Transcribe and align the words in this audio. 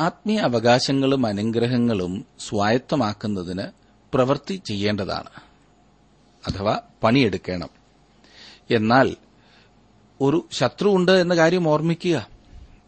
ആത്മീയ 0.00 0.38
അവകാശങ്ങളും 0.38 1.26
അനുഗ്രഹങ്ങളും 1.26 2.24
സ്വായത്തമാക്കുന്നതിന് 2.38 3.62
പ്രവൃത്തി 4.14 4.62
ചെയ്യേണ്ടതാണ്. 4.68 5.28
അഥവാ 6.48 6.80
പണിയെടുക്കണം. 7.02 7.68
എന്നാൽ 8.70 9.16
ഒരു 10.20 10.48
ശത്രുവുണ്ട് 10.52 11.12
എന്ന 11.12 11.36
കാര്യം 11.36 11.68
ഓർമ്മിക്കുക. 11.68 12.28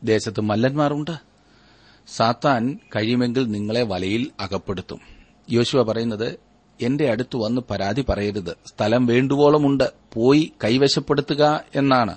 ദേശത്ത് 0.02 0.40
മല്ലന്മാരുണ്ട്. 0.40 1.10
സാത്താൻ 2.16 2.79
കഴിയുമെങ്കിൽ 2.96 3.51
നിങ്ങളെ 3.51 3.83
വലയിൽ 3.83 4.31
അകപ്പെടുത്തും. 4.40 5.01
യോശുവ 5.51 5.83
പറയുന്നത് 5.83 6.38
എന്റെ 6.81 7.11
അടുത്ത് 7.11 7.37
വന്ന് 7.37 7.61
പരാതി 7.71 8.04
പറയരുത്. 8.09 8.56
സ്ഥലം 8.67 9.06
വേണ്ടുവോളമുണ്ട്. 9.06 9.93
പോയി 10.15 10.53
കൈവശപ്പെടുത്തുക 10.65 11.65
എന്നാണ്. 11.75 12.17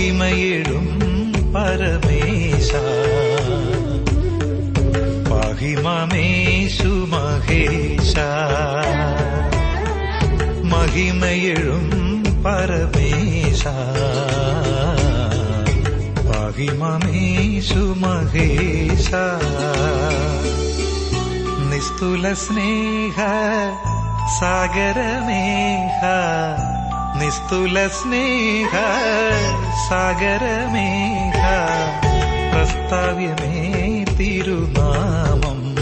மகிமையிடும் 0.00 0.96
பரமேசா. 1.52 2.82
மகிமமேசு 5.30 6.92
மகேஷா 7.12 8.28
மகிமையிடும் 10.70 11.92
பரமேசா. 12.44 13.74
மகிமமேசு 16.30 17.82
மகேஷா 18.02 19.26
निस्तुलस्नेह 21.70 23.18
सागरमेहा 24.40 25.28
നിസ്തുല 27.16 27.88
സ്നേഹ 27.88 28.70
സാഗരമേഘ 29.88 31.40
പ്രസ്താവ്യമേ 32.52 34.04
തിരുനാമം. 34.18 35.74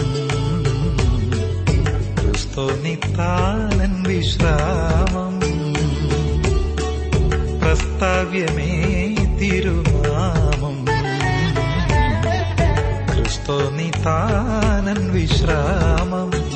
ക്രിസ്തോ 2.21 2.69
നിത്താനൻ 2.69 4.03
വിശ്രാമം. 4.03 5.39
പ്രസ്താവ്യമേ 7.59 8.79
തിരുനാമം. 9.41 10.85
ക്രിസ്തോ 13.15 13.69
നിത്താനൻ 13.69 15.11
വിശ്രാമം. 15.11 16.48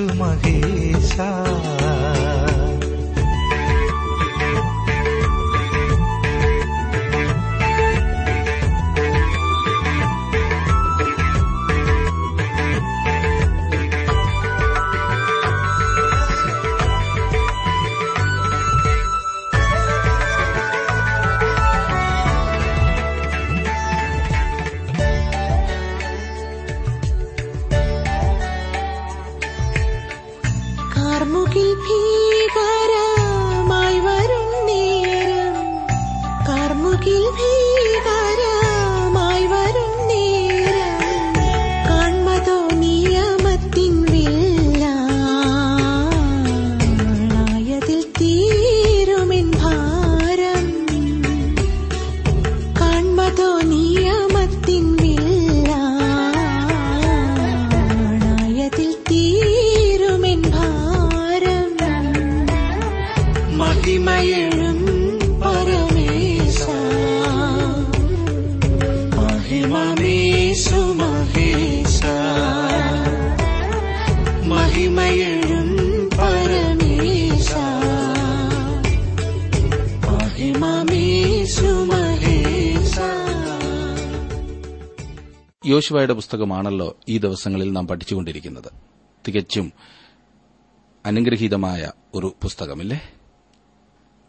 महेशा 0.00 1.81
Happy 31.52 31.76
peace. 31.76 32.21
യോശുവയുടെ 85.66 86.12
പുസ്തകമാണല്ലോ 86.12 86.96
ഈ 87.08 87.18
ദിവസങ്ങളിൽ 87.18 87.72
നാം 87.72 87.88
പഠിച്ചുകൊണ്ടിരിക്കുന്നത്. 87.88 88.72
തികച്ചും 89.28 89.72
അനുഗ്രഹീതമായ 91.06 91.92
ഒരു 92.14 92.36
പുസ്തകമില്ലേ? 92.42 93.14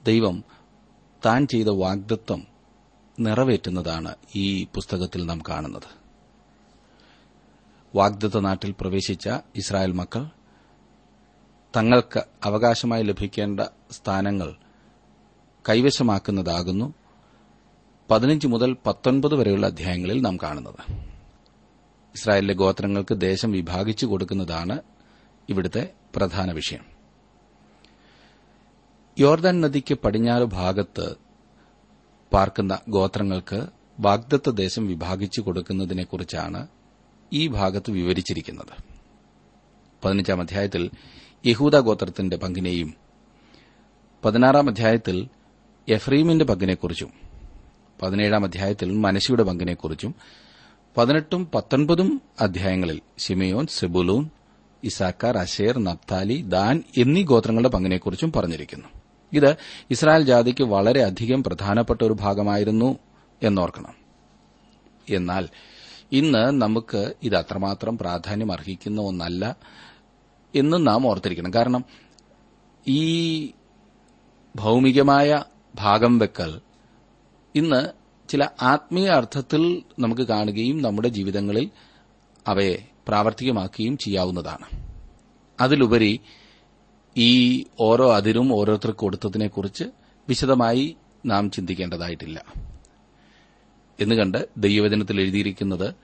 ദൈവം 0.05 0.43
താൻ 1.25 1.47
ചെയ്ത 1.47 1.67
വാഗ്ദത്വം 1.67 2.47
നിറവേറ്റുന്നതാണ് 3.19 4.15
ഈ 4.35 4.63
പുസ്തകത്തിൽ 4.63 5.25
നാം 5.25 5.41
കാണുന്നത്. 5.49 5.83
വാഗ്ദത്ത 7.95 8.39
നാട്ടിൽ 8.39 8.75
പ്രവേശിച്ച 8.81 9.29
ഇസ്രായേൽ 9.55 9.91
മക്കൾ 9.91 10.29
തങ്ങൾക്ക് 11.75 12.23
അവകാശമായി 12.43 13.03
ലഭിക്കേണ്ട 13.03 13.59
സ്ഥാനങ്ങൾ 13.91 14.55
കൈവശമാക്കുന്നതാകുന്നു. 15.69 16.93
പതിനഞ്ച് 18.11 18.47
മുതൽ 18.47 18.77
പത്തൊൻപത് 18.85 19.35
വരെയുള്ള 19.35 19.65
അധ്യായങ്ങളിൽ 19.65 20.21
നാം 20.21 20.37
കാണുന്നത്. 20.43 21.12
ഇസ്രായേലിലെ 22.15 22.53
ഗോത്രങ്ങൾക്ക് 22.53 23.21
ദേശം 23.21 23.51
വിഭാഗിച്ചു 23.51 24.05
കൊടുക്കുന്നതാണ് 24.05 24.81
ഇവിടുത്തെ 25.49 25.93
പ്രധാന 26.15 26.51
വിഷയം. 26.51 26.85
യോർദാൻ 29.19 29.61
നദിക്ക് 29.61 29.93
പടിഞ്ഞാറ് 29.93 30.43
ഭാഗത്ത് 30.43 31.15
പാർക്കുന്ന 32.33 32.79
ഗോത്രങ്ങൾക്ക് 32.89 33.67
വാഗ്ദത്ത 33.99 34.49
ദേശം 34.49 34.87
വിഭാഗിച്ചു 34.87 35.41
കൊടുക്കുന്നതിനെക്കുറിച്ചാണ് 35.41 36.67
ഈ 37.33 37.47
ഭാഗത്ത് 37.47 37.91
വിവരിച്ചിരിക്കുന്നത്. 37.91 38.83
പതിനഞ്ചാം 40.05 40.41
അധ്യായത്തിൽ 40.41 40.89
യഹൂദ 41.45 41.79
ഗോത്രത്തിന്റെ 41.79 42.37
പങ്കിനെയും 42.37 42.93
പതിനാറാം 44.25 44.69
അധ്യായത്തിൽ 44.69 45.27
എഫ്രീമിന്റെ 45.89 46.45
പങ്കിനെക്കുറിച്ചും 46.45 47.11
പതിനേഴാം 48.01 48.43
അധ്യായത്തിൽ 48.43 48.91
മനശിയുടെ 48.91 49.43
പങ്കിനെക്കുറിച്ചും 49.43 50.15
പതിനെട്ടും 50.97 51.51
പത്തൊൻപതും 51.55 52.21
അധ്യായങ്ങളിൽ 52.41 53.01
Simeon 53.17 53.67
Zebulun 53.67 54.29
Issachar 54.83 55.37
Asher 55.37 55.77
Naphtali 55.77 56.41
Dan 56.41 56.83
എന്നീ 56.97 57.23
ഗോത്രങ്ങളുടെ 57.23 57.69
പങ്കിനെക്കുറിച്ചും 57.69 58.31
പറഞ്ഞിരിക്കുന്നു. 58.31 58.87
ഇത് 59.33 59.55
ഇസ്രായേൽ 59.91 60.23
ജാതിക്ക് 60.23 60.63
വളരെ 60.63 61.03
അധികം 61.03 61.43
പ്രധാനപ്പെട്ട 61.43 62.01
ഒരു 62.01 62.13
ഭാഗമായിരുന്നു 62.13 62.99
എന്നോർക്കണം. 63.43 63.93
എന്നാൽ 65.09 65.49
ഇന്ന് 66.11 66.61
നമുക്ക് 66.61 67.13
ഇത് 67.23 67.35
അത്രമാത്രം 67.35 67.97
പ്രാധാന്യം 67.97 68.51
അർഹിക്കുന്ന 68.51 69.01
ഒന്നല്ല 69.01 69.55
എന്ന് 70.55 70.87
നാം 70.87 71.07
ഓർത്തിരിക്കണം. 71.07 71.53
കാരണം 71.53 71.85
ഈ 72.87 73.45
ഭൌമികമായ 74.55 75.43
ഭാഗം 75.75 76.19
വെക്കൽ 76.19 76.61
ഇന്ന് 77.55 78.02
ചില 78.29 78.47
ആത്മീയ 78.61 79.09
അർത്ഥത്തിൽ 79.09 79.83
നമുക്ക് 79.99 80.21
കാണുകയും 80.21 80.81
നമ്മുടെ 80.81 81.07
ജീവിതങ്ങളിൽ 81.07 81.69
അവയെ 82.47 82.85
പ്രാവർത്തികമാക്കുകയും 83.07 83.97
ചെയ്യാവുന്നതാണ്. 83.97 84.87
അതിലുപരി 85.59 86.19
ഈ 87.17 87.65
ഓരോ 87.79 88.15
അതിരും 88.15 88.53
ഓരോരുത്തർക്ക് 88.53 88.99
കൊടുത്തതിനെക്കുറിച്ച് 88.99 89.83
വിശദമായി 90.29 90.95
നാം 91.25 91.51
ചിന്തിക്കേണ്ടതായിട്ടില്ല. 91.51 92.45
എന്നുകണ്ട് 93.99 94.49
ദൈവവചനത്തിൽ 94.57 95.21
എഴുതിയിരിക്കുന്നത് 95.21 95.95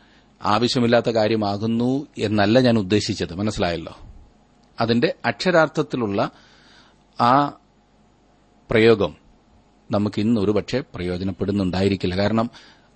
ആവശ്യമില്ലാത്ത 0.43 1.09
കാര്യമാകുന്നു 1.09 2.07
എന്നല്ല 2.17 2.59
ഞാൻ 2.59 2.77
ഉദ്ദേശിച്ചത് 2.77 3.35
മനസ്സിലായല്ലോ? 3.35 3.97
അതിന്റെ 4.81 5.13
അക്ഷരാർത്ഥത്തിലുള്ള 5.25 6.31
ആ 7.21 7.57
പ്രയോഗം 8.69 9.28
നമുക്ക് 9.91 10.21
ഇന്ന് 10.21 10.41
ഒരുപക്ഷെ 10.41 10.83
പ്രയോജനപ്പെടുന്നുണ്ടായിരിക്കില്ല. 10.95 12.17
കാരണം 12.17 12.49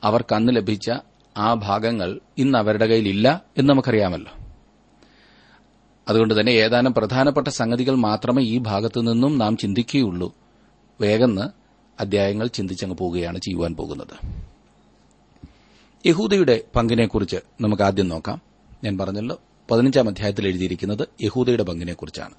അവർക്ക് 0.04 0.36
അന്ന് 0.36 0.56
ലഭിച്ച 0.56 0.92
ആ 1.38 1.54
ഭാഗങ്ങൾ 1.54 2.19
ഇന്ന് 2.38 2.57
അവരുടെ 2.57 2.86
കയ്യിലില്ല 2.86 3.44
എന്ന് 3.57 3.74
നമുക്കറിയാമല്ലോ. 3.74 4.31
അതുകൊണ്ട് 6.07 6.40
തന്നെ 6.40 6.51
ഏതാനും 6.51 6.94
പ്രധാനപ്പെട്ട 6.94 7.48
സംഗതികൾ 7.48 7.95
മാത്രമേ 7.95 8.44
ഈ 8.44 8.57
ഭാഗത്തു 8.57 9.01
നിന്നും 9.01 9.38
നാം 9.38 9.57
ചിന്തിക്കുകയുള്ളൂ. 9.57 10.36
വേഗന്ന് 11.01 11.42
അധ്യായങ്ങൾ 12.01 12.48
ചിന്തിച്ചങ്ങ് 12.48 12.96
പോവുകയാണ് 12.96 13.38
ചെയ്യുവാൻ 13.38 13.75
പോകുന്നത്. 13.75 14.44
യഹൂദയുടെ 16.06 16.63
പങ്കിനെക്കുറിച്ച് 16.75 17.38
നമുക്ക് 17.62 17.84
ആദ്യം 17.84 18.10
നോക്കാം. 18.10 18.42
ഞാൻ 18.84 18.98
പറഞ്ഞല്ലോ 18.98 19.42
പതിനഞ്ചാം 19.72 20.10
അധ്യായത്തിൽ 20.10 20.48
എഴുതിയിരിക്കുന്നത് 20.48 21.07
യഹൂദയുടെ 21.24 21.63
പങ്കിനെക്കുറിച്ചാണ്. 21.63 22.34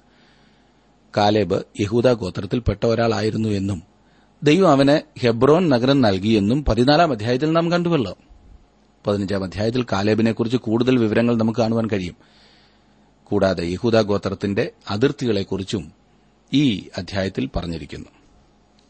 കാലേബ് 1.17 1.63
യഹൂദ 1.81 2.11
ഗോത്രത്തിൽപ്പെട്ട 2.11 2.85
ഒരാളായിരുന്നു 2.85 3.49
എന്നും 3.49 3.94
ദൈവം 4.45 4.71
അവന് 4.71 5.19
ഹെബ്രോൻ 5.19 5.69
നഗരം 5.69 6.01
നൽകിയെന്നും 6.01 6.65
പതിനാലാം 6.65 7.11
അധ്യായത്തിൽ 7.11 7.51
നാം 7.51 7.71
കണ്ടുവല്ലോ. 7.71 8.17
പതിനഞ്ചാം 9.07 9.43
അധ്യായത്തിൽ 9.43 9.85
കാലേബിനെക്കുറിച്ച് 9.91 10.57
കൂടുതൽ 10.57 10.97
വിവരങ്ങൾ 10.97 11.37
നമുക്ക് 11.37 11.59
കാണുവാൻ 11.59 11.87
കഴിയും. 11.93 12.15
കൂടാതെ 13.23 13.65
യഹൂദ 13.65 14.01
ഗോത്രത്തിന്റെ 14.01 14.71
അതിർത്തികളെക്കുറിച്ചും 14.89 15.91
ഈ 16.53 16.89
അധ്യായത്തിൽ 16.97 17.49
പറഞ്ഞിരിക്കുന്നു. 17.55 18.05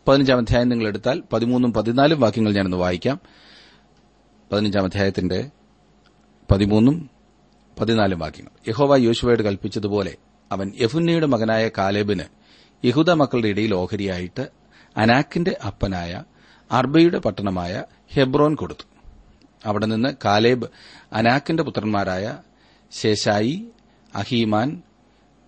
പതിനഞ്ചാം 0.07 0.37
അധ്യായം 0.37 0.69
നിങ്ങൾ 0.69 0.87
എടുത്താൽ 0.87 1.23
പതിമൂന്നും 1.33 1.73
പതിനാലും 1.73 2.19
വാക്യങ്ങൾ 2.19 2.53
ഞാനൊന്ന് 2.53 2.77
വായിക്കാം. 2.77 3.19
പതിനഞ്ചാം 4.51 4.83
അധ്യായത്തിന്റെ 4.83 5.49
പതിമൂന്നും 6.51 7.09
പതിനാലും 7.79 8.19
വാക്യങ്ങൾ. 8.19 8.69
യഹോവ 8.69 8.95
യോശുവയോട് 8.95 9.43
കൽപ്പിച്ചതുപോലെ 9.43 10.15
അവൻ 10.51 10.71
യഫുന്നയുടെ 10.81 11.25
മകനായ 11.25 11.69
കാലേബിന് 11.77 12.23
യഹൂദ 12.85 13.11
മക്കളുടെ 13.11 13.47
ഇടയിൽ 13.47 13.73
ഓഹരിയായിട്ട് 13.73 14.64
അനാക്കിന്റെ 14.97 15.57
അപ്പനായ 15.65 16.23
അർബയുടെ 16.71 17.19
പട്ടണമായ 17.19 17.83
ഹെബ്രോൻ 18.13 18.55
കൊടുത്തു. 18.55 18.83
അവിടെ 19.65 19.85
നിന്ന് 19.85 20.09
കാലേബ് 20.25 20.67
അനാക്കിന്റെ 21.13 21.63
പുത്രന്മാരായ 21.63 22.37
ശേഷായി 22.91 23.65
അഹീമാൻ 24.15 24.81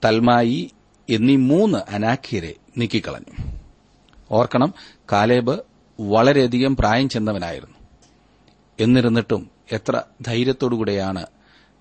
തൽമായി 0.05 0.71
എന്നീ 1.09 1.35
മൂന്ന് 1.35 1.77
അനാഖ്യരെ 1.77 2.55
നീക്കിക്കളഞ്ഞു. 2.77 3.59
ഓർക്കണം 4.31 4.73
കാലേബ് 5.11 5.59
വളരെയധികം 5.99 6.75
പ്രായം 6.75 7.09
ചെന്നവനായിരുന്നു. 7.09 7.77
എന്നിരുന്നിട്ടും 8.79 9.49
എത്ര 9.71 10.01
ധൈര്യത്തോടുകൂടെയാണ് 10.21 11.25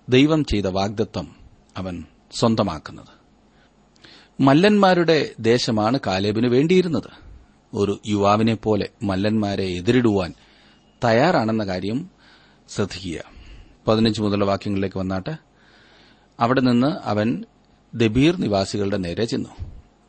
ദൈവം 0.08 0.44
ചെയ്ത 0.44 0.66
വാഗ്ദത്വം 0.66 1.36
അവൻ 1.76 2.04
സ്വന്തമാക്കുന്നത്. 2.32 3.16
മല്ലന്മാരുടെ 4.42 5.30
ദേശമാണ് 5.40 6.00
കാലേബിന് 6.06 6.48
വേണ്ടിയിരുന്നത്. 6.48 7.25
ഒരു 7.74 8.00
യുവാവിനെ 8.06 8.54
പോലെ 8.54 8.88
മല്ലന്മാരെ 9.02 9.64
എതിരിടുവാൻ 9.64 10.34
തയ്യാറാണെന്ന 11.04 11.64
കാര്യം 11.64 12.10
ശ്രദ്ധിക്കുക. 12.68 13.20
പതിനഞ്ച് 13.88 14.22
മുതലുള്ള 14.22 14.44
വാക്യങ്ങളിലേക്ക് 14.44 14.98
വന്നാട്ട്. 14.98 15.36
അവിടെ 16.40 16.60
നിന്ന് 16.60 16.86
അവൻ 16.86 17.44
ദബീർ 17.94 18.36
നിവാസികളുടെ 18.36 18.96
നേരെ 18.96 19.24
ചെന്നു. 19.24 19.48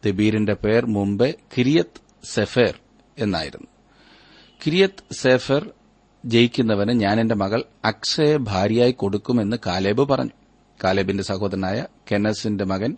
ദബീറിന്റെ 0.05 0.53
പേർ 0.53 0.85
മുമ്പ് 0.85 1.35
കിരിയത്ത് 1.57 2.25
സെഫേർ 2.25 2.79
എന്നായിരുന്നു. 3.17 3.67
കിരിയത്ത് 4.65 5.13
സെഫർ 5.13 5.69
ജയിക്കുന്നവന് 6.25 6.91
ഞാൻ 6.91 7.19
എന്റെ 7.19 7.35
മകൾ 7.35 7.63
അക്ഷയെ 7.85 8.37
ഭാര്യയായി 8.37 8.91
കൊടുക്കുമെന്ന് 8.91 9.57
കാലേബ് 9.65 10.09
പറഞ്ഞു. 10.09 10.31
കാലേബിന്റെ 10.83 11.23
സഹോദരനായ 11.23 11.85
കെനസിന്റെ 12.11 12.65
മകൻ 12.65 12.97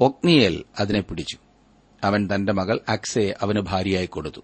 ഒഗ്നിയേൽ 0.00 0.64
അതിനെ 0.80 1.00
പിടിച്ചു. 1.00 1.38
അവൻ 2.04 2.28
തന്റെ 2.34 2.52
മകൾ 2.52 2.80
അക്സയെ 2.88 3.32
അവന് 3.40 3.60
ഭാര്യയായി 3.60 4.06
കൊടുത്തു. 4.06 4.40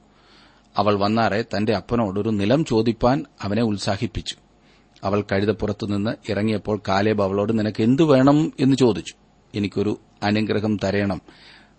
അവൾ 0.77 0.95
വന്നാറെ 0.95 1.43
തന്റെ 1.43 1.77
അപ്പനോടൊരു 1.77 2.31
നിലം 2.31 2.65
ചോദിപ്പാൻ 2.65 3.25
അവനെ 3.43 3.63
ഉത്സാഹിപ്പിച്ചു. 3.63 4.37
അവൾ 5.05 5.21
കഴുതപ്പുറത്തുനിന്ന് 5.21 6.11
ഇറങ്ങിയപ്പോൾ 6.29 6.81
കാലേബ് 6.89 7.23
അവളോട് 7.23 7.59
നിനക്ക് 7.59 7.83
എന്തു 7.83 8.03
വേണം? 8.03 8.53
എന്ന് 8.61 8.77
ചോദിച്ചു. 8.77 9.15
എനിക്കൊരു 9.55 10.01
അനുഗ്രഹം 10.23 10.79
തരയണം 10.85 11.21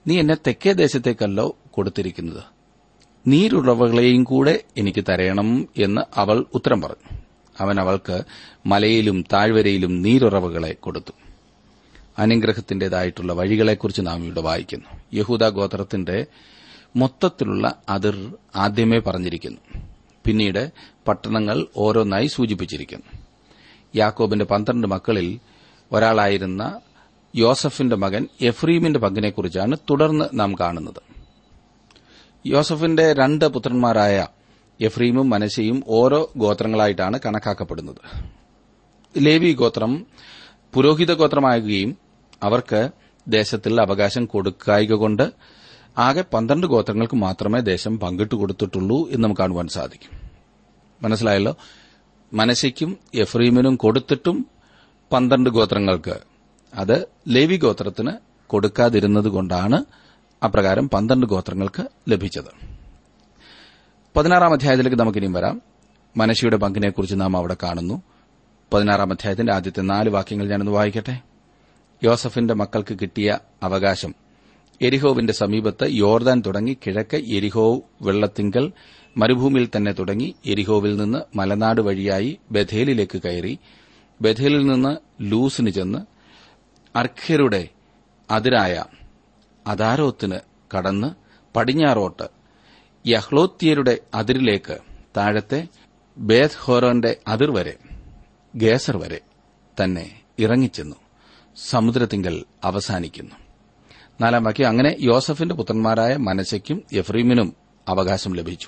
നീ 0.08 0.20
എന്നെ 0.20 0.36
തെക്കേ 0.36 0.72
ദേശത്തേക്കല്ലോ 0.72 1.58
കൊടുത്തിരിക്കുന്നത്. 1.72 2.44
നീരുറവകളെയും 3.28 4.24
കൂടെ 4.24 4.64
എനിക്ക് 4.78 5.04
തരയണം 5.10 5.70
എന്ന് 5.78 6.02
അവൾ 6.16 6.46
ഉത്തരം 6.54 6.82
പറഞ്ഞു. 6.82 7.18
അവൻ 7.60 7.80
അവൾക്ക് 7.80 8.24
മലയിലും 8.66 9.26
താഴ്വരയിലും 9.34 10.02
നീരുറവകളെ 10.02 10.74
കൊടുത്തു. 10.74 11.12
അനുഗ്രഹത്തിന്റേതായിട്ടുള്ള 12.20 13.34
വഴികളെക്കുറിച്ച് 13.34 14.02
നാം 14.02 14.26
ഇവിടെ 14.26 14.42
വായിക്കുന്നു. 14.42 15.00
യഹൂദ 15.14 15.50
ഗോത്രത്തിന്റെ 15.50 16.26
മൊത്തത്തിലുള്ള 16.96 17.76
അതിർ 17.90 18.34
ആദ്യമേ 18.56 19.00
പറഞ്ഞിരിക്കുന്നു. 19.00 19.82
പിന്നീട് 20.26 20.72
പട്ടണങ്ങൾ 21.08 21.68
ഓരോന്നായി 21.78 22.28
സൂചിപ്പിച്ചിരിക്കുന്നു. 22.28 23.20
യാക്കോബിന്റെ 23.96 24.46
പന്ത്രണ്ട് 24.46 24.88
മക്കളിൽ 24.88 25.40
ഒരാളായിരുന്ന 25.92 26.80
യോസഫിന്റെ 27.36 27.96
മകൻ 27.96 28.28
എഫ്രീമിന്റെ 28.42 29.00
പങ്കിനെക്കുറിച്ചാണ് 29.00 29.78
തുടർന്ന് 29.90 30.26
നാം 30.34 30.56
കാണുന്നത്. 30.60 31.02
യോസഫിന്റെ 32.46 33.14
രണ്ട് 33.14 33.46
പുത്രന്മാരായ 33.46 34.28
എഫ്രീമും 34.82 35.30
മനശയും 35.30 35.84
ഓരോ 35.88 36.32
ഗോത്രങ്ങളായിട്ടാണ് 36.38 37.20
കണക്കാക്കപ്പെടുന്നത്. 37.26 38.24
ലേവി 39.18 39.54
ഗോത്രം 39.54 40.06
പുരോഹിത 40.74 41.14
ഗോത്രമാകുകയും 41.14 42.03
അവർക്ക് 42.44 42.90
ദേശത്തിൽ 43.28 43.82
അവകാശം 43.82 44.26
കൊടുക്കായിക 44.26 44.94
കൊണ്ട് 44.94 45.32
ആകെ 45.98 46.24
പന്ത്രണ്ട് 46.34 46.68
ഗോത്രങ്ങൾക്ക് 46.68 47.16
മാത്രമേ 47.16 47.60
ദേശം 47.60 48.00
പങ്കിട്ട് 48.00 48.36
കൊടുത്തിട്ടുള്ളൂ 48.36 49.10
എന്ന് 49.10 49.36
കാണുവാൻ 49.40 49.68
സാധിക്കും. 49.68 50.30
മനസ്സിലായല്ലോ? 51.02 51.58
മനശയ്ക്കും 52.34 52.98
എഫ്രീമിനും 53.16 53.76
കൊടുത്തിട്ടും 53.76 54.46
പന്ത്രണ്ട് 55.12 55.50
ഗോത്രങ്ങൾക്ക്. 55.50 56.18
അത് 56.74 57.08
ലേവി 57.28 57.58
ഗോത്രത്തിന് 57.58 58.12
കൊടുക്കാതിരുന്നത് 58.48 59.28
കൊണ്ടാണ് 59.28 59.86
അപ്രകാരം 60.44 60.90
പന്ത്രണ്ട് 60.90 61.26
ഗോത്രങ്ങൾക്ക് 61.26 61.84
ലഭിച്ചത്. 62.10 62.74
പതിനാറാം 64.16 64.54
അധ്യായത്തിലേക്ക് 64.54 64.98
നമുക്കിനിയും 64.98 65.34
വരാം. 65.34 65.62
മനശിയുടെ 66.18 66.58
പങ്കിനെക്കുറിച്ച് 66.58 67.16
നാം 67.16 67.38
അവിടെ 67.38 67.58
കാണുന്നു. 67.64 68.02
പതിനാറാം 68.74 69.12
അധ്യായത്തിന്റെ 69.12 69.54
ആദ്യത്തെ 69.54 69.82
നാല് 69.82 70.10
വാക്യങ്ങൾ 70.10 70.50
ഞാനൊന്ന് 70.50 70.72
വായിക്കട്ടെ? 70.72 71.33
യോസഫിന്റെ 72.04 72.54
മക്കൾക്ക് 72.54 73.00
കിട്ടിയ 73.00 73.40
അവകാശം. 73.64 74.14
എരിഹോവിന്റെ 74.82 75.34
സമീപത്ത് 75.34 75.88
യോർദാൻ 75.90 76.44
തുടങ്ങി 76.46 76.78
കിഴക്ക് 76.86 77.18
എരിഹോ 77.36 77.82
വെള്ളത്തിങ്കൽ 78.02 78.72
മരുഭൂമിയിൽ 79.18 79.70
തന്നെ 79.76 79.92
തുടങ്ങി 79.92 80.36
എരിഹോവിൽ 80.46 80.98
നിന്ന് 80.98 81.38
മലനാട് 81.38 81.82
വഴിയായി 81.82 82.40
ബഥേലിലേക്ക് 82.52 83.22
കയറി 83.22 83.60
ബഥേലിൽ 84.22 84.66
നിന്ന് 84.66 84.98
ലൂസിന് 85.22 85.70
ചെന്ന് 85.70 86.00
അർഖ്യരുടെ 86.98 87.68
അതിരായ 88.32 88.86
അദാരോത്തിന് 89.68 90.40
കടന്ന് 90.78 91.10
പടിഞ്ഞാറോട്ട് 91.56 92.28
യഹ്ലോത്യരുടെ 93.08 93.98
അതിരിലേക്ക് 94.14 94.78
താഴത്തെ 95.18 95.68
ബേത് 96.18 96.58
ഹോറോന്റെ 96.60 97.18
അതിർ 97.28 97.52
വരെ 97.52 97.78
ഗേസർ 98.56 98.98
വരെ 98.98 99.22
തന്നെ 99.78 100.22
ഇറങ്ങിച്ചെന്നു. 100.40 100.96
സമുദ്രത്തിങ്കൽ 101.56 102.46
അവസാനിക്കുന്നു. 102.64 103.36
നാലാം 104.22 104.44
വാക്യം 104.44 104.68
അങ്ങനെ 104.68 104.96
യോസഫിന്റെ 105.00 105.56
പുത്രന്മാരായ 105.56 106.16
മനശയ്ക്കും 106.16 106.84
എഫ്രീമിനും 106.94 107.54
അവകാശം 107.88 108.36
ലഭിച്ചു. 108.36 108.68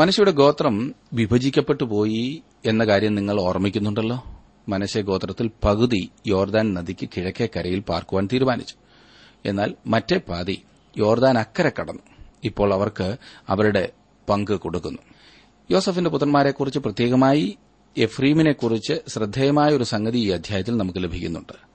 മനശയുടെ 0.00 0.30
ഗോത്രം 0.30 0.94
വിഭജിക്കപ്പെട്ടു 1.12 1.84
പോയി 1.84 2.42
എന്ന 2.64 2.84
കാര്യം 2.84 3.14
നിങ്ങൾ 3.14 3.40
ഓർമ്മിക്കുന്നുണ്ടല്ലോ? 3.40 4.24
മനശെ 4.68 5.00
ഗോത്രത്തിൽ 5.00 5.50
പകുതി 5.64 6.10
യോർദാൻ 6.26 6.74
നദിക്ക് 6.74 7.08
കിഴക്കേ 7.16 7.48
കരയിൽ 7.56 7.78
പാർക്കുവാൻ 7.78 8.28
തീരുമാനിച്ചു. 8.32 8.74
എന്നാൽ 9.44 9.74
മറ്റേ 9.86 10.16
പാതി 10.16 10.62
യോർദാൻ 10.98 11.38
അക്കരെ 11.38 11.72
കടന്നു. 11.80 12.02
ഇപ്പോൾ 12.44 12.74
അവർക്ക് 12.74 13.16
അവരുടെ 13.48 13.88
പങ്ക് 14.28 14.60
കൊടുക്കുന്നു. 14.60 14.98
യോസഫിന്റെ 15.70 16.10
പുത്രന്മാരെക്കുറിച്ച് 16.10 16.78
പ്രത്യേകമായി 16.78 17.58
എഫ്രീമിനെക്കുറിച്ച് 17.98 19.00
ശ്രദ്ധേയമായ 19.08 19.70
ഒരു 19.70 19.84
സംഗതി 19.84 20.18
ഈ 20.18 20.30
അധ്യായത്തിൽ 20.30 20.76
നമുക്ക് 20.76 21.02
ലഭിക്കുന്നുണ്ട്. 21.02 21.65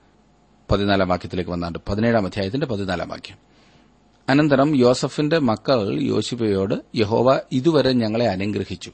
പതിനാലാം 0.70 1.08
വാക്യത്തിലേക്ക് 1.08 1.50
വന്നാണ്ട്. 1.50 1.78
പതിനേഴാം 1.88 2.26
അധ്യായത്തിന്റെ 2.26 2.66
പതിനാലാം 2.66 3.08
വാക്യം. 3.08 3.36
അനന്തരം 4.28 4.76
യോസഫിന്റെ 4.76 5.38
മക്കൾ 5.38 6.02
യോശിപ്പയോട് 6.02 6.96
യഹോവ 6.96 7.40
ഇതുവരെ 7.52 7.92
ഞങ്ങളെ 7.92 8.28
അനുഗ്രഹിച്ചു. 8.28 8.92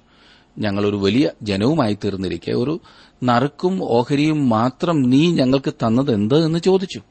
ഞങ്ങൾ 0.58 0.86
ഒരു 0.86 0.96
വലിയ 0.96 1.30
ജനവുമായി 1.42 1.98
തീർന്നിരിക്കെ. 2.04 2.52
ഒരു 2.52 2.80
നറുക്കും 3.24 3.78
ഓഹരിയും 3.82 4.48
മാത്രം 4.48 5.02
നീ 5.02 5.32
ഞങ്ങൾക്ക് 5.32 5.74
തന്നത് 5.74 6.14
എന്ത്? 6.14 6.44
എന്ന് 6.44 6.58
ചോദിച്ചു. 6.58 7.02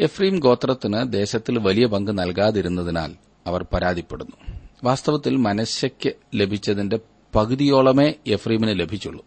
എഫ്രീം 0.00 0.38
ഗോത്രത്തിന് 0.38 1.12
ദേശത്തിൽ 1.12 1.58
വലിയ 1.58 1.86
പങ്ക് 1.86 2.18
നൽകാതിരുന്നതിനാൽ 2.18 3.14
അവർ 3.46 3.66
പരാതിപ്പെടുന്നു. 3.72 4.58
വാസ്തവത്തിൽ 4.84 5.36
മനസ്സയ്ക്ക് 5.36 6.12
ലഭിച്ചതിന്റെ 6.34 6.98
പകുതിയോളമേ 7.34 8.14
എഫ്രീമിന് 8.26 8.80
ലഭിച്ചുള്ളൂ. 8.80 9.24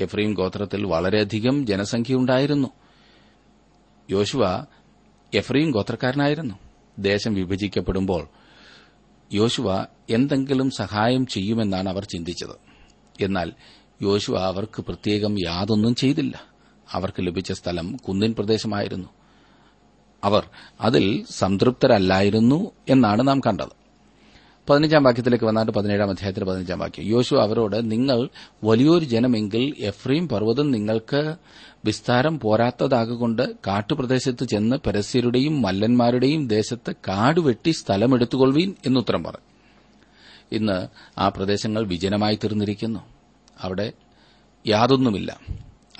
എഫ്രീം 0.00 0.34
ഗോത്രത്തിൽ 0.34 0.86
വളരെയധികം 0.86 1.66
ജനസംഖ്യയുണ്ടായിരുന്നു 1.66 2.68
യോശുവ 4.10 4.64
എഫ്രീം 5.34 5.70
ഗോത്രക്കാരനായിരുന്നു. 5.70 6.54
ദേശം 6.98 7.34
വിഭജിക്കപ്പെടുമ്പോൾ 7.34 8.28
യോശുവ 9.32 9.84
എന്തെങ്കിലും 10.10 10.70
സഹായം 10.70 11.26
ചെയ്യുമെന്നാണ് 11.26 11.88
അവർ 11.88 12.04
ചിന്തിച്ചത്. 12.04 12.56
എന്നാൽ 13.22 13.52
യോശുവ 14.02 14.38
അവർക്ക് 14.38 14.82
പ്രത്യേകം 14.82 15.36
യാതൊന്നും 15.46 15.94
ചെയ്തില്ല. 15.94 16.44
അവർക്ക് 16.92 17.26
ലഭിച്ച 17.26 17.52
സ്ഥലം 17.52 17.96
കുന്നിൻ 17.96 18.34
പ്രദേശമായിരുന്നു. 18.34 19.08
അവർ 20.24 20.48
അതിൽ 20.80 21.24
സംതൃപ്തരല്ലായിരുന്നു 21.30 22.70
എന്നാണ് 22.88 23.28
നാം 23.28 23.40
കണ്ടത്. 23.40 23.79
പതിനഞ്ചാം 24.68 25.02
വാക്യത്തിലേക്ക് 25.02 25.44
വന്നാട്ട് 25.44 25.72
പതിനേഴാം 25.72 26.10
അധ്യായത്തിൽ 26.10 26.44
പതിനഞ്ചാം 26.44 26.78
വാക്യം. 26.78 27.06
യോശു 27.06 27.34
അവരോട് 27.34 27.90
നിങ്ങൾ 27.90 28.28
വലിയൊരു 28.64 29.04
ജനമെങ്കിൽ 29.04 29.74
എഫ്രീം 29.78 30.28
പർവതം 30.28 30.70
നിങ്ങൾക്ക് 30.70 31.34
വിസ്താരം 31.84 32.40
പോരാത്തതാകൊണ്ട് 32.40 33.52
കാട്ടുപ്രദേശത്ത് 33.66 34.44
ചെന്ന് 34.44 34.76
പരസ്യരുടെയും 34.86 35.62
മല്ലന്മാരുടെയും 35.62 36.48
ദേശത്ത് 36.48 36.92
കാടുവെട്ടി 37.08 37.70
സ്ഥലമെടുത്തുകൊള്ളുവീൻ 37.70 38.74
എന്നുത്തരം 38.86 39.24
പറഞ്ഞു. 39.24 39.50
ഇന്ന് 40.52 40.88
ആ 41.20 41.28
പ്രദേശങ്ങൾ 41.28 41.86
വിജനമായി 41.86 42.34
തീർന്നിരിക്കുന്നു. 42.34 43.00
അവിടെ 43.60 43.92
യാതൊന്നുമില്ല. 44.66 45.40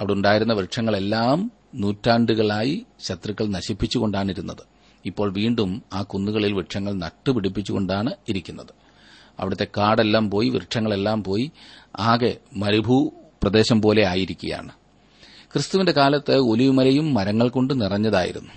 അവിടെ 0.01 0.13
ഉണ്ടായിരുന്ന 0.13 0.53
വൃക്ഷങ്ങളെല്ലാം 0.53 1.53
നൂറ്റാണ്ടുകളായി 1.75 2.87
ശത്രുക്കൾ 3.01 3.47
നശിപ്പിച്ചുകൊണ്ടാണിരുന്നത്. 3.47 4.80
ഇപ്പോൾ 5.05 5.33
വീണ്ടും 5.33 5.83
ആ 5.93 6.03
കുന്നുകളിൽ 6.03 6.53
വൃക്ഷങ്ങൾ 6.53 6.93
നട്ടുപിടിപ്പിച്ചുകൊണ്ടാണ് 6.93 8.11
ഇരിക്കുന്നത്. 8.29 8.75
അവിടുത്തെ 9.41 9.67
കാടെല്ലാം 9.77 10.31
പോയി 10.31 10.49
വൃക്ഷങ്ങളെല്ലാം 10.49 11.25
പോയി 11.25 11.51
ആകെ 11.99 12.37
മരുഭൂ 12.57 13.11
പ്രദേശം 13.43 13.83
പോലെ 13.83 14.07
ആയിരിക്കുകയാണ്. 14.07 14.69
ക്രിസ്തുവിന്റെ 15.53 15.93
കാലത്ത് 15.93 16.35
ഒലിവുമലയും 16.37 17.15
മരങ്ങൾ 17.15 17.49
കൊണ്ട് 17.49 17.81
നിറഞ്ഞതായിരുന്നു. 17.81 18.51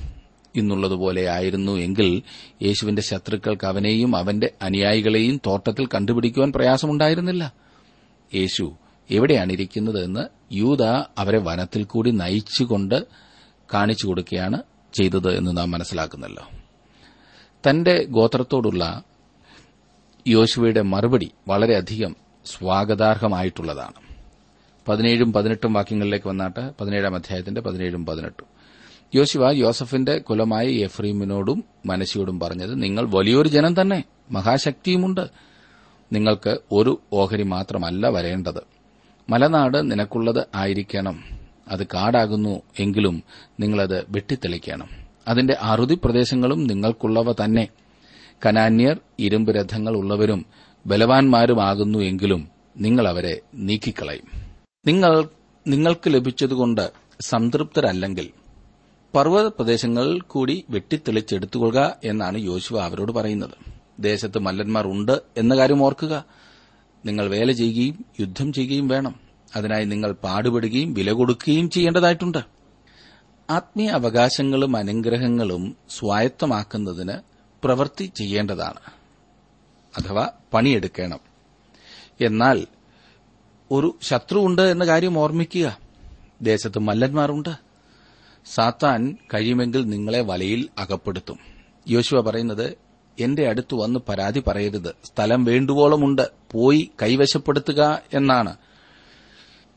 ഇന്നുള്ളതുപോലെ 0.55 1.27
ആയിരുന്നു 1.27 1.71
എങ്കിൽ 1.71 2.21
യേശുവിന്റെ 2.63 3.01
ശത്രുക്കൾക്ക് 3.01 3.65
അവനെയും 3.65 4.15
അവന്റെ 4.15 4.51
അനുയായികളെയും 4.62 5.41
തോട്ടത്തിൽ 5.45 5.85
കണ്ടുപിടിക്കുവാൻ 5.85 6.51
പ്രയാസമുണ്ടായിരുന്നില്ല. 6.51 7.53
യേശു 8.35 8.75
എവിടെയാണ് 9.12 9.51
ഇരിക്കുന്നത് 9.51 10.27
യൂത 10.51 10.83
അവരെ 11.17 11.39
വനത്തിൽ 11.39 11.83
കൂടി 11.83 12.12
നയിച്ചുകൊണ്ട് 12.12 13.07
കാണിച്ചു 13.73 14.07
കൊടുക്കുകയാണ് 14.07 14.62
ചെയ്തത് 14.93 15.38
എന്ന് 15.38 15.57
നാം 15.57 15.71
മനസ്സിലാക്കുന്നല്ലോ. 15.71 16.50
തന്റെ 17.69 18.03
ഗോത്രത്തോടുള്ള 18.03 19.03
യോശുവയുടെ 20.27 20.81
മറുപടി 20.81 21.31
വളരെയധികം 21.47 22.15
സ്വാഗതാർഹമായിട്ടുള്ളതാണ്. 22.45 24.15
പതിനേഴും 24.88 25.33
പതിനെട്ടും 25.33 25.73
വാക്യങ്ങളിലേക്ക് 25.73 26.27
വന്നാട്ട് 26.27 26.71
പതിനേഴാം 26.81 27.15
അധ്യായത്തിന്റെ 27.15 27.62
പതിനേഴും 27.62 28.05
പതിനെട്ടും. 28.05 28.45
യോശുവ 29.15 29.51
യോസഫിന്റെ 29.51 30.17
കുലമായ 30.17 30.65
എഫ്രീമിനോടും 30.65 31.63
മനശിയോടും 31.85 32.39
പറഞ്ഞത് 32.39 32.83
നിങ്ങൾ 32.83 33.09
വലിയൊരു 33.09 33.47
ജനം 33.47 33.81
തന്നെ 33.81 34.03
മഹാശക്തിയുമുണ്ട്. 34.31 35.27
നിങ്ങൾക്ക് 36.13 36.57
ഒരു 36.71 37.01
ഓഹരി 37.13 37.43
മാത്രമല്ല 37.43 38.07
വരേണ്ടത്. 38.07 38.63
മലനാട് 39.29 39.91
നിനക്കുള്ളത് 39.91 40.47
ആയിരിക്കണം. 40.55 41.42
അത് 41.67 41.88
കാടാകുന്നു 41.88 42.62
എങ്കിലും 42.79 43.24
നിങ്ങളത് 43.60 44.05
വെട്ടിത്തെളിക്കണം. 44.10 44.88
അതിന്റെ 45.27 45.58
അറുതി 45.62 45.96
പ്രദേശങ്ങളും 46.03 46.63
നിങ്ങൾക്കുള്ളവ 46.63 47.32
തന്നെ. 47.32 47.67
കനാന്യർ 48.46 49.00
ഇരുമ്പ് 49.20 49.51
രഥങ്ങൾ 49.51 49.98
ഉള്ളവരും 49.98 50.46
ബലവാന്മാരുമാകുന്നു 50.86 52.00
എങ്കിലും 52.00 52.48
നിങ്ങൾ 52.77 53.08
അവരെ 53.08 53.41
നീക്കിക്കളയും. 53.55 54.41
നിങ്ങൾ 54.88 55.29
നിങ്ങൾക്ക് 55.67 56.13
ലഭിച്ചതുകൊണ്ട് 56.13 56.91
സംതൃപ്തരല്ലെങ്കിൽ 57.22 58.29
പർവത 59.15 59.48
പ്രദേശങ്ങൾ 59.48 60.20
കൂടി 60.22 60.65
വെട്ടിത്തെളിച്ചെടുത്തുകൊള്ളുക 60.70 61.96
എന്നാണ് 62.03 62.38
യോശുവ 62.38 62.79
അവരോട് 62.79 63.12
പറയുന്നത്. 63.12 63.51
ദേശത്ത് 64.00 64.39
മല്ലന്മാർ 64.39 64.88
ഉണ്ട് 64.88 65.22
എന്ന 65.38 65.58
കാര്യം 65.58 65.84
ഓർക്കുക. 65.84 66.25
നിങ്ങൾ 67.05 67.27
വേല 67.27 67.51
ചെയ്യുകയും 67.51 68.05
യുദ്ധം 68.20 68.53
ചെയ്യുകയും 68.53 68.88
വേണം. 68.88 69.23
അതിനായി 69.55 69.86
നിങ്ങൾ 69.86 70.12
പാടുപെടുകയും 70.12 70.93
വില 70.93 71.12
കൊടുക്കുകയും 71.12 71.69
ചെയ്യേണ്ടതായിട്ടുണ്ട്. 71.69 72.38
ആത്മീയ 73.50 73.89
അവകാശങ്ങളും 73.89 74.77
അനുഗ്രഹങ്ങളും 74.77 75.75
സ്വായത്തമാക്കുന്നതിന് 75.89 77.13
പ്രവൃത്തി 77.63 78.12
ചെയ്യേണ്ടതാണ്. 78.15 78.79
അഥവാ 79.98 80.29
പണിയെടുക്കണം. 80.53 81.19
എന്നാൽ 82.22 82.67
ഒരു 83.72 83.95
ശത്രുവുണ്ട് 84.01 84.62
എന്ന 84.62 84.86
കാര്യം 84.86 85.17
ഓർമ്മിക്കുക. 85.17 85.77
ദേശത്ത് 86.41 86.79
മല്ലന്മാരുണ്ട്. 86.79 87.50
സാത്താൻ 88.53 89.17
കഴിയുമെങ്കിൽ 89.33 89.86
നിങ്ങളെ 89.86 90.22
വലയിൽ 90.22 90.69
അകപ്പെടുത്തും. 90.77 91.39
യോശുവ 91.89 92.22
പറയുന്നത് 92.22 92.77
എന്റെ 93.19 93.48
അടുത്ത് 93.48 93.75
വന്ന് 93.75 94.00
പരാതി 94.10 94.43
പറയരുത്. 94.48 94.95
സ്ഥലം 95.05 95.43
വേണ്ടുവോളമുണ്ട്. 95.43 96.29
പോയി 96.51 96.91
കൈവശപ്പെടുത്തുക 97.01 98.01
എന്നാണ്. 98.13 98.57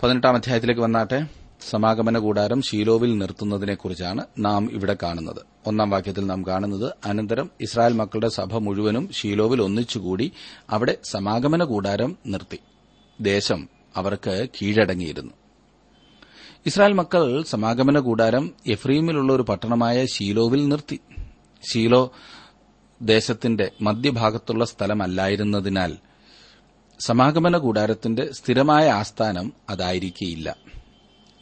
പതിനെട്ടാം 0.03 0.35
അധ്യായത്തിലേക്ക് 0.35 0.81
വന്നാട്ടെ. 0.81 1.27
സമാഗമന 1.71 2.19
കൂടാരം 2.19 2.63
ഷീലോവിൽ 2.63 3.19
നിർത്തുന്നതിനെക്കുറിച്ചാണ് 3.19 4.25
നാം 4.39 4.73
ഇവിടെ 4.73 4.97
കാണുന്നത്. 5.03 5.37
ഒന്നാം 5.67 5.91
വാക്യത്തിൽ 5.91 6.27
നാം 6.27 6.47
കാണുന്നത് 6.47 6.93
അനന്തരം 7.05 7.51
ഇസ്രായേൽ 7.61 7.93
മക്കളുടെ 7.93 8.29
സഭ 8.29 8.57
മുഴുവനും 8.57 9.13
ഷീലോവിൽ 9.13 9.63
ഒന്നിച്ചുകൂടി 9.63 10.33
അവിടെ 10.71 10.97
സമാഗമന 11.05 11.65
കൂടാരം 11.65 12.17
നിർത്തി. 12.27 12.59
ദേശം 13.21 13.69
അവർക്ക് 13.97 14.49
കീഴടങ്ങിയിരുന്നു. 14.63 15.33
ഇസ്രായേൽ 16.67 16.93
മക്കൾ 16.93 17.43
സമാഗമന 17.43 17.99
കൂടാരം 17.99 18.55
എഫ്രീമിലുള്ള 18.67 19.33
ഒരു 19.33 19.43
പട്ടണമായ 19.43 20.07
ഷീലോവിൽ 20.07 20.69
നിർത്തി. 20.69 21.01
ഷീലോ 21.73 22.13
ദേശത്തിന്റെ 23.03 23.71
മധ്യഭാഗത്തുള്ള 23.83 24.65
സ്ഥലമല്ലായിരുന്നതിനാൽ 24.65 25.97
സമാഗമന 27.01 27.57
കൂടാരത്തിന്റെ 27.57 28.33
സ്ഥിരമായ 28.33 28.91
ആസ്ഥാനം 28.91 29.53
അതായിരിക്കേയില്ല. 29.71 30.57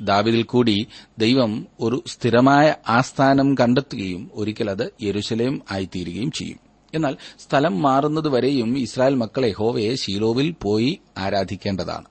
ദാവിദിൽ 0.01 0.43
കൂടി 0.43 0.87
ദൈവം 1.19 1.67
ഒരു 1.81 2.03
സ്ഥിരമായ 2.07 2.75
ആസ്ഥാനം 2.89 3.55
കണ്ടെത്തുകയും 3.55 4.31
ഒരിക്കൽ 4.35 4.71
അത് 4.71 4.93
യെരുശലേം 5.03 5.63
ആയിത്തീരുകയും 5.71 6.31
ചെയ്യും. 6.31 6.59
എന്നാൽ 6.95 7.17
സ്ഥലം 7.39 7.83
മാറുന്നതുവരെയും 7.83 8.79
ഇസ്രായേൽ 8.79 9.15
മക്കളെ 9.15 9.53
ഹോവയെ 9.53 9.95
ശീലോവിൽ 9.95 10.55
പോയി 10.63 11.01
ആരാധിക്കേണ്ടതാണ്. 11.19 12.05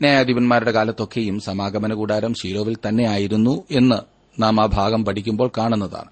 ന്യായാധിപന്മാരുടെ 0.00 0.70
കാലത്തൊക്കെയും 0.70 1.40
സമാഗമന 1.40 1.94
കൂടാരം 1.94 2.34
ശീലോവിൽ 2.34 2.76
തന്നെയായിരുന്നു 2.88 3.64
എന്ന് 3.70 3.96
നാം 4.42 4.62
ആ 4.62 4.66
ഭാഗം 4.66 5.04
പഠിക്കുമ്പോൾ 5.04 5.50
കാണുന്നതാണ്. 5.58 6.10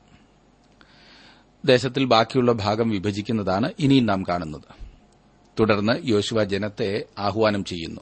ദേശത്തിൽ 1.64 2.04
ബാക്കിയുള്ള 2.04 2.52
ഭാഗം 2.52 2.90
വിഭജിക്കുന്നതാണ് 2.90 3.70
ഇനിയും 3.80 4.06
നാം 4.06 4.22
കാണുന്നത്. 4.22 4.87
തുടർന്ന് 5.58 5.92
യോശുവ 6.04 6.44
ജനത്തെ 6.44 7.04
ആഹ്വാനം 7.18 7.64
ചെയ്യുന്നു. 7.64 8.00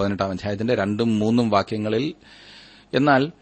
പതിനെട്ടാം 0.00 0.30
അധ്യായത്തിന്റെ 0.30 0.74
രണ്ടും 0.74 1.18
മൂന്നും 1.18 1.50
വാക്യങ്ങളിൽ 1.50 2.14
എന്നാൽ 2.94 3.32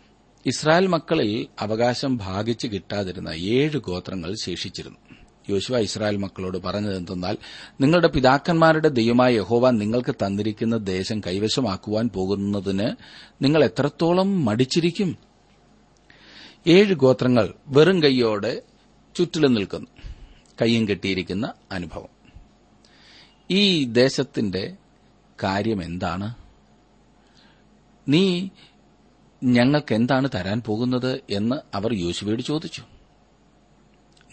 ഇസ്രായേൽ 0.47 0.87
മക്കളിൽ 0.87 1.47
അവകാശം 1.61 2.17
ഭാഗിച്ചു 2.17 2.67
കിട്ടാതിരുന്ന 2.67 3.29
ഏഴ് 3.29 3.79
ഗോത്രങ്ങൾ 3.79 4.35
ശേഷിച്ചിരുന്നു. 4.43 4.99
യോശുവ 5.51 5.79
ഇസ്രായേൽ 5.79 6.17
മക്കളോട് 6.17 6.59
പറഞ്ഞതെന്തെന്നാൽ 6.59 7.39
നിങ്ങളുടെ 7.81 8.09
പിതാക്കന്മാരുടെ 8.09 8.89
ദൈവമായ 8.89 9.35
യഹോവ 9.35 9.71
നിങ്ങൾക്ക് 9.71 10.15
തന്നിരിക്കുന്ന 10.15 10.77
ദേശം 10.77 11.21
കൈവശമാക്കുവാൻ 11.21 12.09
പോകുന്നതിന് 12.09 12.91
നിങ്ങൾ 13.45 13.65
എത്രത്തോളം 13.65 14.45
മടിച്ചിരിക്കും? 14.45 15.17
ഏഴ് 16.67 16.95
ഗോത്രങ്ങൾ 16.95 17.55
വെറും 17.67 18.03
കൈയോടെ 18.03 18.63
ചുറ്റിലും 19.17 19.55
നിൽക്കുന്നു. 19.55 19.87
കയ്യും 20.63 20.89
കെട്ടിയിരിക്കുന്ന 20.89 21.53
അനുഭവം. 21.73 22.20
ഈ 23.51 23.85
ദേശത്തിന്റെ 23.85 24.77
കാര്യം 25.43 25.83
എന്താണ് 25.83 26.35
നീ 28.09 28.49
ഞങ്ങൾക്ക് 29.45 29.95
എന്താണ് 29.95 30.29
തരാൻ 30.35 30.63
പോകുന്നത് 30.67 31.21
എന്ന് 31.31 31.57
അവർ 31.75 31.93
യോശുവയോട് 31.93 32.43
ചോദിച്ചു. 32.43 32.83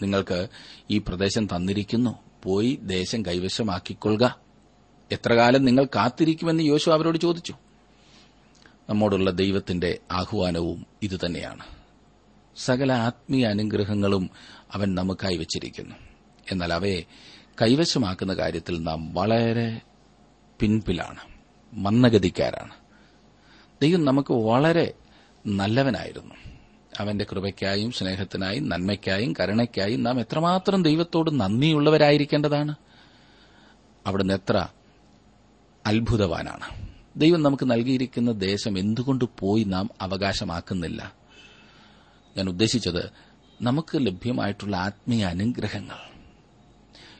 നിങ്ങൾക്ക് 0.02 0.48
ഈ 0.90 0.98
പ്രദേശം 0.98 1.46
തന്നിരിക്കുന്നു. 1.46 2.18
പോയി 2.42 2.78
ദേശം 2.82 3.26
കൈവശമാക്കിക്കൊള്ളുക. 3.26 4.40
എത്ര 5.12 5.32
കാലം 5.32 5.64
നിങ്ങൾ 5.64 5.84
കാത്തിരിക്കുമെന്ന് 5.84 6.62
യോശു 6.62 6.90
അവരോട് 6.90 7.18
ചോദിച്ചു. 7.18 7.54
നമ്മോടുള്ള 8.88 9.30
ദൈവത്തിന്റെ 9.30 9.98
ആഹ്വാനവും 10.10 10.86
ഇതുതന്നെയാണ്. 11.02 11.64
സകല 12.56 12.92
ആത്മീയ 12.92 13.46
അനുഗ്രഹങ്ങളും 13.46 14.30
അവൻ 14.72 14.94
നമുക്കായി 14.94 15.36
വച്ചിരിക്കുന്നു. 15.36 15.94
എന്നാൽ 16.52 16.72
അവയെ 16.72 17.02
കൈവശമാക്കുന്ന 17.62 18.34
കാര്യത്തിൽ 18.34 18.82
നാം 18.82 19.14
വളരെ 19.14 19.80
പിൻപിലാണ് 20.60 21.18
മന്ദഗതിക്കാരാണ്. 21.72 22.74
ദൈവം 23.82 24.04
നമുക്ക് 24.04 24.32
വളരെ 24.32 24.94
നല്ലവനായിരുന്നു. 25.46 26.34
അവന്റെ 27.00 27.26
കൃപയ്ക്കായും 27.32 27.92
സ്നേഹത്തിനായും 27.92 28.68
നന്മയ്ക്കായും 28.68 29.34
കരുണയ്ക്കായും 29.40 30.02
നാം 30.02 30.20
എത്രമാത്രം 30.20 30.82
ദൈവത്തോട് 30.82 31.40
നന്ദിയുള്ളവരായിരിക്കേണ്ടതാണ്. 31.40 32.74
അവിടുന്ന് 34.06 34.34
എത്ര 34.34 34.68
അത്ഭുതവാനാണ്. 35.86 36.88
ദൈവം 37.16 37.42
നമുക്ക് 37.42 37.70
നൽകിയിരിക്കുന്ന 37.70 38.32
ദേശം 38.32 38.78
എന്തുകൊണ്ട് 38.78 39.24
പോയി 39.38 39.64
നാം 39.64 39.90
അവകാശമാക്കുന്നില്ല? 40.00 41.12
ഞാൻ 42.36 42.48
ഉദ്ദേശിച്ചത് 42.48 43.10
നമുക്ക് 43.62 44.06
ലഭ്യമായിട്ടുള്ള 44.06 44.76
ആത്മീയ 44.76 45.24
അനുഗ്രഹങ്ങൾ. 45.24 46.17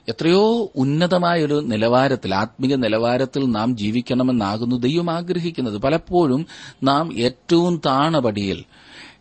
എത്രയോ 0.08 0.70
ഉന്നതമായൊരു 0.76 1.62
നിലവാരത്തിൽ 1.64 2.34
ആത്മീയ 2.34 2.76
നിലവാരത്തിൽ 2.76 3.50
നാം 3.50 3.76
ജീവിക്കണമെന്നാകുന്നു 3.76 4.76
ദൈവം 4.76 5.10
ആഗ്രഹിക്കുന്നത്. 5.10 5.78
പലപ്പോഴും 5.78 6.46
നാം 6.82 7.18
ഏറ്റവും 7.18 7.80
താണപടിയിൽ 7.86 8.64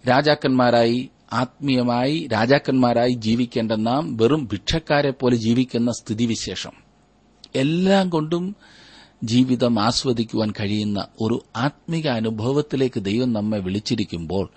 രാജാക്കന്മാരായി 0.10 1.10
ആത്മീയമായി 1.34 2.28
രാജാക്കന്മാരായി 2.34 3.12
ജീവിക്കേണ്ട 3.12 3.72
നാം 3.72 4.18
വെറും 4.18 4.46
ഭിക്ഷക്കാരെ 4.46 5.12
പോലെ 5.12 5.36
ജീവിക്കുന്ന 5.36 5.92
സ്ഥിതിവിശേഷം. 5.92 6.72
എല്ലാം 7.56 8.10
കൊണ്ടും 8.10 8.56
ജീവിതം 9.24 9.80
ആസ്വദിക്കുവാൻ 9.80 10.52
കഴിയുന്ന 10.52 11.06
ഒരു 11.22 11.44
ആത്മീക 11.56 12.08
അനുഭവത്തിലേക്ക് 12.08 13.00
ദൈവം 13.00 13.34
നമ്മെ 13.34 13.60
വിളിച്ചിരിക്കുമ്പോൾ 13.60 14.50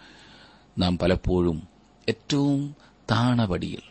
നാം 0.79 0.99
പലപ്പോഴും 0.99 1.63
ഏറ്റവും 2.09 2.77
താണപടിയിൽ 3.11 3.91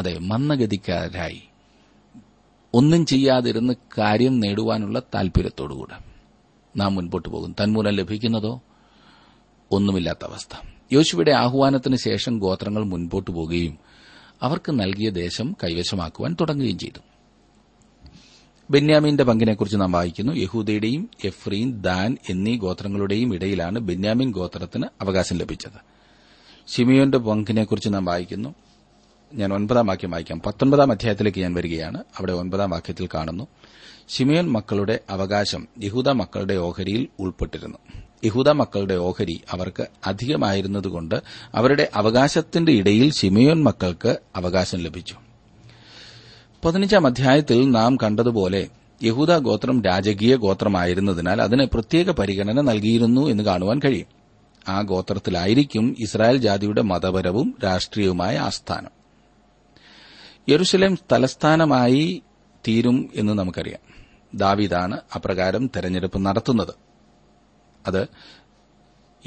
അതെ 0.00 0.18
മന്ദഗതിക്കാരായി. 0.18 1.42
ഒന്നും 2.74 3.06
ചെയ്യാതിരുന്ന് 3.06 3.72
കാര്യം 3.98 4.40
നേടുവാനുള്ള 4.40 5.02
താൽപര്യത്തോടുകൂടെ 5.14 5.98
നാം 6.76 6.94
മുൻപോട്ട് 6.94 7.28
പോകും 7.28 7.54
തന്മൂലം 7.62 7.92
ലഭിക്കുന്നതോ 7.92 8.62
ഒന്നുമില്ലാത്ത 9.70 10.24
അവസ്ഥ. 10.24 10.66
യോശുവയുടെ 10.92 11.30
ആഹ്വാനത്തിന് 11.30 11.96
ശേഷം 11.96 12.38
ഗോത്രങ്ങൾ 12.38 12.84
മുൻപോട്ട് 12.84 13.30
പോകുകയും 13.30 13.78
അവർക്ക് 14.42 14.80
നൽകിയ 14.80 15.10
ദേശം 15.10 15.56
കൈവശമാക്കുവാൻ 15.64 16.36
തുടങ്ങുകയും 16.40 16.78
ചെയ്തു. 16.78 17.00
ബെന്യാമിന്റെ 18.70 19.24
പങ്കിനെക്കുറിച്ച് 19.24 19.80
നാം 19.80 19.92
വായിക്കുന്നു. 19.92 20.32
യഹൂദയുടെയും 20.32 21.10
എഫ്രീൻ 21.24 21.80
ദാൻ 21.80 22.16
എന്നീ 22.30 22.56
ഗോത്രങ്ങളുടെയും 22.56 23.34
ഇടയിലാണ് 23.34 23.78
ബെന്യാമിൻ 23.78 24.32
ഗോത്രത്തിന് 24.32 24.84
അവകാശം 25.00 25.36
ലഭിച്ചത്. 25.36 26.00
ഷിമിയോന്റെ 26.72 27.18
പങ്കിനെക്കുറിച്ച് 27.18 27.88
നാം 27.94 28.04
വായിക്കുന്നു. 28.04 28.54
ഞാൻ 29.34 29.54
ഒൻപതാം 29.54 29.86
വാക്യം 29.86 30.10
വായിക്കാം. 30.10 30.42
പത്തൊൻപതാം 30.46 30.90
അധ്യായത്തിലേക്ക് 30.92 31.38
ഞാൻ 31.38 31.54
വരികയാണ്. 31.54 31.98
അവിടെ 32.18 32.32
ഒൻപതാം 32.32 32.70
വാക്യത്തിൽ 32.70 33.08
കാണുന്നു. 33.14 33.46
ഷിമിയോൻ 34.08 34.50
മക്കളുടെ 34.50 34.98
അവകാശം 35.10 35.68
യഹൂദ 35.82 36.08
മക്കളുടെ 36.08 36.54
ഓഹരിയിൽ 36.54 37.08
ഉൾപ്പെട്ടിരുന്നു. 37.18 37.78
യഹൂദ 38.24 38.48
മക്കളുടെ 38.48 38.94
ഓഹരി 38.94 39.40
അവർക്ക് 39.50 39.86
അധികമായിരുന്നതുകൊണ്ട് 40.06 41.22
അവരുടെ 41.54 41.88
അവകാശത്തിന്റെ 41.94 42.72
ഇടയിൽ 42.72 43.12
ഷിമിയോൻ 43.12 43.62
മക്കൾക്ക് 43.62 44.18
അവകാശം 44.36 44.78
ലഭിച്ചു. 44.78 45.14
പതിനഞ്ചാം 46.64 47.06
അധ്യായത്തിൽ 47.06 47.70
നാം 47.70 47.96
കണ്ടതുപോലെ 47.96 48.68
യഹൂദ 49.02 49.36
ഗോത്രം 49.36 49.82
രാജകീയ 49.82 50.36
ഗോത്രമായിരുന്നതിനാൽ 50.36 51.42
അതിന് 51.42 51.66
പ്രത്യേക 51.74 52.10
പരിഗണന 52.10 52.60
നൽകിയിരുന്നു 52.60 53.26
എന്ന് 53.26 53.42
കാണുവാൻ 53.42 53.80
കഴിയും. 53.84 54.06
ആ 54.68 54.80
ഗോത്രത്തിലായിരിക്കും 54.80 55.96
ഇസ്രായേൽ 55.98 56.36
ജാതിയുടെ 56.36 56.82
മതപരവും 56.82 57.54
രാഷ്ട്രീയവുമായ 57.64 58.38
ആസ്ഥാനം. 58.38 58.99
യെരുസലേം 60.48 60.98
തലസ്ഥാനമായി 61.12 62.22
തീരും 62.68 63.10
എന്ന് 63.14 63.32
നമുക്കറിയാം. 63.32 63.94
ദാവിദാണ് 64.34 65.00
അപ്രകാരം 65.14 65.66
തെരഞ്ഞെടുപ്പ് 65.66 66.18
നടത്തുന്നത്. 66.18 66.74
അത് 67.86 68.08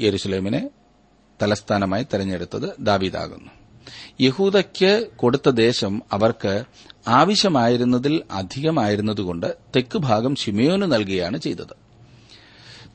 യെരുസലേമിനെ 0.00 0.70
തലസ്ഥാനമായി 1.42 2.02
തെരഞ്ഞെടുത്തത് 2.02 2.68
ദാവീദാകുന്നു. 2.80 3.50
യഹൂദയ്ക്ക് 4.20 5.06
കൊടുത്ത 5.16 5.50
ദേശം 5.50 6.02
അവർക്ക് 6.12 6.64
ആവശ്യമായിരുന്നതിൽ 7.08 8.22
അധികമായിരുന്നതുകൊണ്ട് 8.30 9.56
തെക്ക് 9.76 9.98
ഭാഗം 9.98 10.34
ഷിമയോന് 10.34 10.82
നൽകുകയാണ് 10.82 11.38
ചെയ്തത്. 11.38 11.76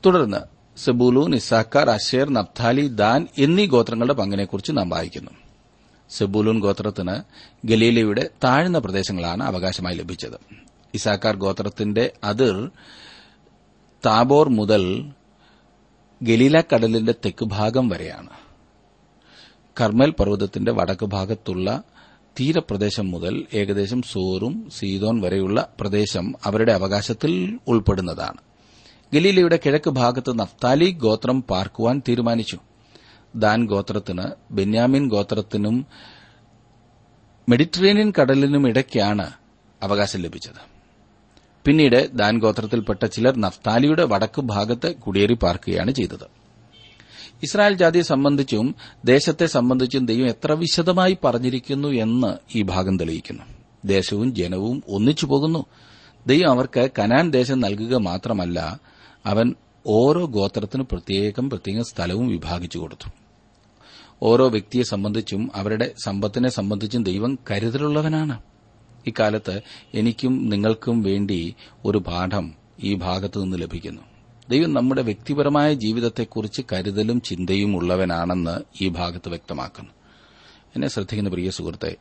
തുടർന്ന് 0.06 0.38
Zebulun 0.78 1.36
Issachar 1.36 1.90
Asher 1.90 2.30
Naphtali 2.30 2.88
Dan 2.88 3.28
എന്നീ 3.38 3.66
ഗോത്രങ്ങളുടെ 3.66 4.14
പങ്കിനെക്കുറിച്ച് 4.14 4.72
നാം 4.72 4.90
വായിക്കുന്നു. 4.90 5.32
സെബൂലൂൻ 6.10 6.60
ഗോത്രത്തിന് 6.60 7.22
ഗലീലയുടെ 7.68 8.30
താഴ്ന്ന 8.44 8.80
പ്രദേശങ്ങളാണ് 8.80 9.44
അവകാശമായി 9.44 9.96
ലഭിച്ചത്. 9.96 10.56
ഇസാക്കാർ 10.94 11.36
ഗോത്രത്തിന്റെ 11.36 12.12
അതിർ 12.24 12.70
താബോർ 14.06 14.50
മുതൽ 14.50 15.12
ഗലീല 16.24 16.62
കടലിന്റെ 16.62 17.12
തെക്ക് 17.12 17.46
ഭാഗം 17.46 17.90
വരെയാണ്. 17.90 18.30
കർമ്മൽ 19.82 20.12
പർവതത്തിന്റെ 20.12 20.72
വടക്ക് 20.72 21.06
ഭാഗത്തുള്ള 21.06 21.84
തീരപ്രദേശം 22.40 23.12
മുതൽ 23.12 23.46
ഏകദേശം 23.54 24.02
സോറും 24.02 24.70
സീതോൻ 24.70 25.22
വരെയുള്ള 25.22 25.74
പ്രദേശം 25.80 26.34
അവരുടെ 26.46 26.74
അവകാശത്തിൽ 26.74 27.60
ഉൾപ്പെടുന്നതാണ്. 27.68 28.38
ഗലീലയുടെ 29.14 29.60
കിഴക്ക് 29.66 29.90
ഭാഗത്ത് 29.90 30.40
നഫ്താലി 30.40 30.92
ഗോത്രം 30.92 31.42
പാർക്കുവാൻ 31.42 32.02
തീരുമാനിച്ചു. 32.08 32.60
ദാൻ 33.36 33.68
ഗോത്രത്തിന് 33.68 34.24
ബെന്യാമിൻ 34.52 35.10
ഗോത്രത്തിനും 35.10 35.86
മെഡിറ്ററേനിയൻ 37.50 38.14
കടലിനും 38.22 38.68
ഇടയ്ക്കാണ് 38.68 39.32
അവകാശം 39.84 40.20
ലഭിച്ചത്. 40.20 40.80
പിന്നീട് 41.66 42.12
ദാൻ 42.14 42.40
ഗോത്രത്തിൽപ്പെട്ട 42.40 43.06
ചിലർ 43.06 43.38
നഫ്താലിയുടെ 43.38 44.04
വടക്ക് 44.04 44.42
ഭാഗത്ത് 44.42 44.96
കുടിയേറി 44.96 45.34
പാർക്കുകയാണ് 45.34 45.92
ചെയ്തത്. 45.92 46.28
ഇസ്രായേൽ 47.44 47.74
ജാതിയെ 47.74 48.02
സംബന്ധിച്ചും 48.02 48.76
ദേശത്തെ 49.06 49.46
സംബന്ധിച്ചും 49.46 50.06
ദൈവം 50.06 50.28
എത്ര 50.28 50.52
വിശദമായി 50.52 51.18
പറഞ്ഞിരിക്കുന്നു 51.24 51.88
എന്ന് 51.88 52.58
ഈ 52.58 52.62
ഭാഗം 52.62 53.00
തെളിയിക്കുന്നു. 53.00 53.44
ദേശവും 53.86 54.36
ജനവും 54.36 54.84
ഒന്നിച്ചു 54.88 55.26
പോകുന്നു. 55.26 55.66
ദൈവം 56.28 56.52
അവർക്ക് 56.52 56.90
കനാൻ 57.00 57.32
ദേശം 57.32 57.60
നൽകുക 57.60 57.96
മാത്രമല്ല 57.96 58.80
അവൻ 59.26 59.56
ഓരോ 59.86 60.26
ഗോത്രത്തിനും 60.26 60.88
പ്രത്യേകം 60.92 61.50
പ്രത്യേകം 61.50 61.84
സ്ഥലവും 61.84 62.28
വിഭാഗിച്ചു 62.28 62.80
കൊടുത്തു. 62.80 63.10
ഓരോ 64.24 64.50
വ്യക്തിയെ 64.50 64.84
സംബന്ധിച്ചും 64.84 65.52
അവരുടെ 65.56 65.94
സമ്പത്തിനെ 66.06 66.50
സംബന്ധിച്ചും 66.50 67.04
ദൈവം 67.04 67.40
കരുതലുള്ളവനാണ്. 67.52 68.42
ഇക്കാലത്ത് 69.08 69.62
എനിക്കും 69.94 70.50
നിങ്ങൾക്കും 70.50 71.02
വേണ്ടി 71.02 71.56
ഒരു 71.86 71.98
പാഠം 71.98 72.54
ഈ 72.84 72.96
ഭാഗത്തു 72.96 73.40
നിന്ന് 73.40 73.58
ലഭിക്കുന്നു. 73.58 74.02
ദൈവം 74.50 74.74
നമ്മുടെ 74.74 75.02
വ്യക്തിപരമായ 75.02 75.74
ജീവിതത്തെക്കുറിച്ച് 75.74 76.62
കരുതലും 76.74 77.22
ചിന്തയും 77.22 77.76
ഉള്ളവനാണെന്ന് 77.76 78.84
ഈ 78.84 78.88
ഭാഗത്ത് 78.88 79.30
വ്യക്തമാക്കുന്നു. 79.30 79.90
എന്നെ 80.76 80.88
ശ്രദ്ധിക്കുന്ന 80.88 81.30
പ്രിയ 81.30 81.50
സുഹൃത്തെ 81.50 81.96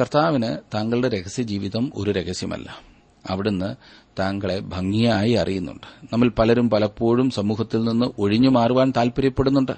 കർത്താവിന് 0.00 0.56
താങ്കളുടെ 0.74 1.08
രഹസ്യ 1.08 1.42
ജീവിതം 1.42 1.92
ഒരു 1.94 2.10
രഹസ്യമല്ല. 2.10 2.89
അവിടുന്ന് 3.26 3.74
താങ്കളെ 4.18 4.58
ഭംഗിയായി 4.58 5.32
അറിയുന്നുണ്ട്. 5.32 6.06
നമ്മൾ 6.12 6.28
പലരും 6.28 6.70
പലപ്പോഴും 6.70 7.30
സമൂഹത്തിൽ 7.30 7.84
നിന്ന് 7.84 8.06
ഒഴിഞ്ഞു 8.18 8.48
മാറുവാൻ 8.48 8.92
താൽപര്യപ്പെടുന്നുണ്ട്. 8.96 9.72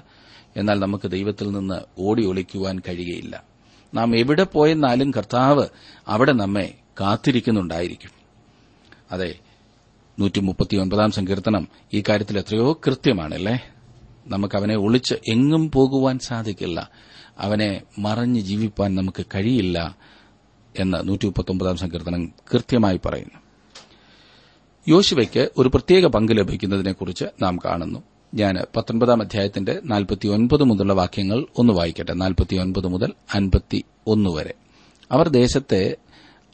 എന്നാൽ 0.57 0.79
നമുക്ക് 0.79 1.11
ദൈവത്തിൽ 1.11 1.51
നിന്ന് 1.51 1.81
ഓടി 1.99 2.25
ഒളിക്കുവാൻ 2.25 2.79
കഴിയയില്ല 2.79 3.43
നാം 3.93 4.17
എവിടെ 4.17 4.43
പോയെന്നാലും 4.43 5.11
കർത്താവ് 5.11 5.65
അവിടെ 6.07 6.31
നമ്മെ 6.31 6.73
കാത്തിരിക്കുന്നുണ്ടായിരിക്കും. 7.01 8.11
അതെ 9.11 9.35
നൂറ്റി 10.19 10.39
മുപ്പത്തിയൊൻപതാം 10.39 11.11
സങ്കീർത്തനം 11.11 11.67
ഈ 11.93 12.03
കാര്യത്തിൽ 12.09 12.37
എത്രയോ 12.37 12.81
കൃത്യമാണല്ലേ? 12.85 13.59
നമുക്ക് 14.27 14.55
അവനെ 14.55 14.75
ഒളിച്ച് 14.75 15.15
എങ്ങും 15.27 15.71
പോകുവാൻ 15.71 16.19
സാധിക്കില്ല. 16.19 16.89
അവനെ 17.39 17.81
മറഞ്ഞ് 17.99 18.41
ജീവിപ്പാൻ 18.41 18.95
നമുക്ക് 18.95 19.25
കഴിയില്ല. 19.35 19.97
എന്ന് 20.79 21.09
നൂറ്റി 21.09 21.25
മുപ്പത്തൊമ്പതാം 21.25 21.77
സങ്കീർത്തനം 21.77 22.33
കൃത്യമായി 22.53 22.99
പറയുന്നു. 23.05 23.39
യോശുവയ്ക്ക് 24.87 25.49
ഒരു 25.57 25.69
പ്രത്യേക 25.69 26.05
പങ്ക് 26.05 26.37
ലഭിക്കുന്നതിനെക്കുറിച്ച് 26.37 27.25
നാം 27.41 27.57
കാണുന്നു. 27.65 27.99
ഞാൻ 28.33 28.55
പത്തൊൻപതാം 28.75 29.21
അധ്യായത്തിന്റെ 29.21 29.79
നാൽപ്പത്തിയൊൻപത് 29.85 30.63
മുതലുള്ള 30.63 30.93
വാക്യങ്ങൾ 30.93 31.45
ഒന്ന് 31.57 31.73
വായിക്കട്ടെ. 31.73 32.13
നാൽപ്പത്തിയൊൻപത് 32.13 32.87
മുതൽ 32.87 33.13
അൻപത്തി 33.33 33.83
ഒന്ന് 34.07 34.29
വരെ. 34.29 34.53
അവർ 35.11 35.29
ദേശത്തെ 35.29 35.97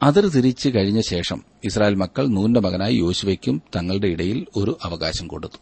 അതിർ 0.04 0.28
തിരിച്ചു 0.28 0.70
കഴിഞ്ഞ 0.70 1.02
ശേഷം 1.02 1.44
ഇസ്രായേൽ 1.64 1.96
മക്കൾ 1.96 2.28
നൂന്റെ 2.28 2.60
മകനായി 2.60 2.96
യോശുവയ്ക്കും 2.96 3.62
തങ്ങളുടെ 3.76 4.08
ഇടയിൽ 4.08 4.46
ഒരു 4.56 4.78
അവകാശം 4.84 5.28
കൊടുത്തു. 5.28 5.58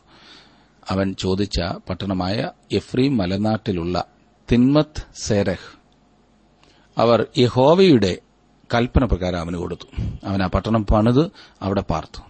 അവൻ 0.90 1.16
ചോദിച്ച 1.20 1.60
പട്ടണമായ 1.90 2.52
എഫ്രീം 2.72 3.18
മലനാട്ടിലുള്ള 3.18 4.04
തിന്മത് 4.52 5.04
സേരഹ്. 5.16 5.78
അവർ 6.98 7.28
യഹോവയുടെ 7.38 8.18
കൽപ്പന 8.74 9.06
പ്രകാരം 9.06 9.40
അവന് 9.40 9.58
കൊടുത്തു. 9.58 10.02
അവൻ 10.24 10.44
ആ 10.44 10.48
പട്ടണം 10.48 10.86
പണിത് 10.86 11.32
അവിടെ 11.62 11.82
പാർത്തു. 11.82 12.22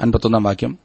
അൻപത്തൊന്നാം 0.00 0.42
വാക്യം. 0.42 0.78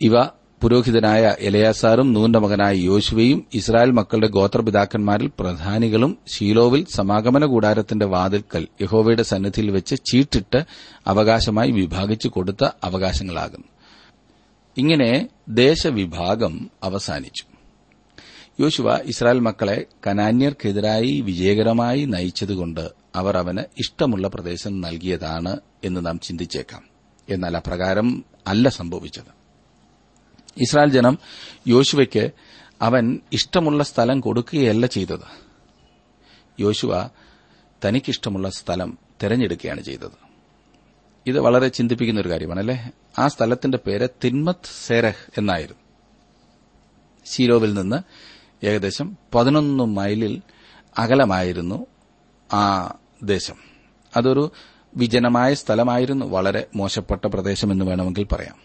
ഇവ 0.00 0.24
പുരോഹിതനായ 0.62 1.34
എലയാസാറും 1.38 2.12
നൂന്റെ 2.12 2.38
മകനായ 2.38 2.74
യോശുവയും 2.74 3.46
ഇസ്രായേൽ 3.54 3.90
മക്കളുടെ 3.90 4.26
ഗോത്രപിതാക്കന്മാരിൽ 4.26 5.30
പ്രധാനികളും 5.40 6.18
ഷീലോവിൽ 6.36 6.86
സമാഗമന 6.94 7.44
കൂടാരത്തിന്റെ 7.44 8.06
വാതിൽക്കൽ 8.06 8.68
യഹോവയുടെ 8.82 9.22
സന്നിധിയിൽ 9.22 9.70
വെച്ച് 9.70 9.94
ചീട്ടിട്ട് 10.12 10.64
അവകാശമായി 11.06 11.70
വിഭാഗിച്ചു 11.70 12.28
കൊടുത്ത 12.28 12.68
അവകാശങ്ങളാകുന്നു. 12.84 13.68
ഇങ്ങനെ 14.76 15.28
ദേശവിഭാഗം 15.48 16.70
അവസാനിച്ചു. 16.82 17.44
യോശുവ 18.60 18.96
ഇസ്രായേൽ 18.96 19.40
മക്കളെ 19.40 19.86
കനാന്യർക്കെതിരായി 20.06 21.20
വിജയകരമായി 21.20 22.04
നയിച്ചതുകൊണ്ട് 22.04 23.03
അവർ 23.14 23.36
അവന് 23.36 23.58
ഇഷ്ടമുള്ള 23.58 24.28
പ്രദേശം 24.28 24.80
നൽകിയതാണ് 24.80 25.56
എന്ന് 25.84 26.06
നാം 26.06 26.20
ചിന്തിച്ചേക്കാം. 26.20 26.82
എന്നാൽ 27.28 27.56
അപ്രകാരം 27.56 28.24
അല്ല 28.46 28.68
സംഭവിച്ചത്. 28.68 29.44
ഇസ്രായേൽ 30.56 30.90
ജനം 30.90 31.18
യോശുവയ്ക്ക് 31.66 32.30
അവൻ 32.82 33.20
ഇഷ്ടമുള്ള 33.32 33.84
സ്ഥലം 33.84 34.20
കൊടുക്കുകയല്ല 34.20 34.86
ചെയ്തത്. 34.86 35.44
യോശുവ 36.60 37.08
തനിക്കിഷ്ടമുള്ള 37.84 38.50
സ്ഥലം 38.50 38.98
തെരഞ്ഞെടുക്കുകയാണ് 39.22 39.80
ചെയ്തത്. 39.80 40.24
ഇത് 41.26 41.38
വളരെ 41.38 41.68
ചിന്തിപ്പിക്കുന്ന 41.68 42.20
ഒരു 42.20 42.28
കാര്യമാണല്ലേ? 42.28 42.90
ആ 43.18 43.28
സ്ഥലത്തിന്റെ 43.28 43.78
പേര് 43.78 44.08
തിന്മത് 44.24 44.86
സേരഹ് 44.86 45.30
എന്നായിരുന്നു. 45.38 45.80
ശീലോവിൽ 47.26 47.74
നിന്ന് 47.74 47.96
ഏകദേശം 48.66 49.16
പതിനൊന്ന് 49.34 49.84
മൈലിൽ 49.84 50.42
അകലമായിരുന്നു 50.98 51.86
ആ 52.52 52.94
ദേശം. 53.24 53.54
അതൊരു 54.16 54.52
വിജനമായ 54.96 55.54
സ്ഥലമായിരുന്നു. 55.54 56.26
വളരെ 56.26 56.66
മോശപ്പെട്ട 56.76 57.26
പ്രദേശമെന്ന് 57.26 57.84
വേണമെങ്കിൽ 57.84 58.26
പറയാം. 58.32 58.56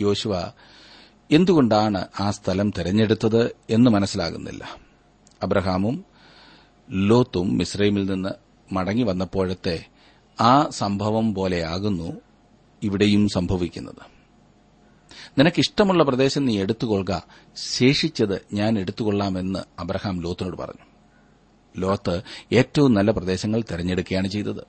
യോശുവ 0.00 0.50
എന്തുകൊണ്ടാണ് 1.30 2.06
ആ 2.20 2.30
സ്ഥലം 2.30 2.70
തെരഞ്ഞെടുത്തത് 2.70 3.56
എന്ന് 3.70 3.90
മനസ്സിലാകുന്നില്ല. 3.90 4.76
അബ്രഹാമും 5.42 6.04
ലോത്തും 6.90 7.58
മിസ്രൈമിൽ 7.58 8.10
നിന്ന് 8.10 8.28
മടങ്ങി 8.74 9.02
വന്നപ്പോഴത്തെ 9.02 9.86
ആ 10.40 10.68
സംഭവം 10.68 11.34
പോലെയാകുന്നു 11.34 12.20
ഇവിടെയും 12.82 13.28
സംഭവിക്കുന്നത്. 13.28 14.16
നിനക്കിഷ്ടമുള്ള 15.38 16.04
പ്രദേശം 16.04 16.44
നീ 16.44 16.60
എടുത്തുകൊള്ളുക. 16.60 17.22
ശേഷിച്ചത് 17.56 18.46
ഞാൻ 18.52 18.78
എടുത്തുകൊള്ളാമെന്ന് 18.78 19.58
അബ്രഹാം 19.78 20.20
ലോത്തിനോട് 20.20 20.56
പറഞ്ഞു. 20.56 20.95
ലോത്ത് 21.76 22.22
ഏറ്റവും 22.52 22.94
നല്ല 22.94 23.10
പ്രദേശങ്ങൾ 23.10 23.60
തെരഞ്ഞെടുക്കുകയാണ് 23.60 24.28
ചെയ്തത്. 24.28 24.60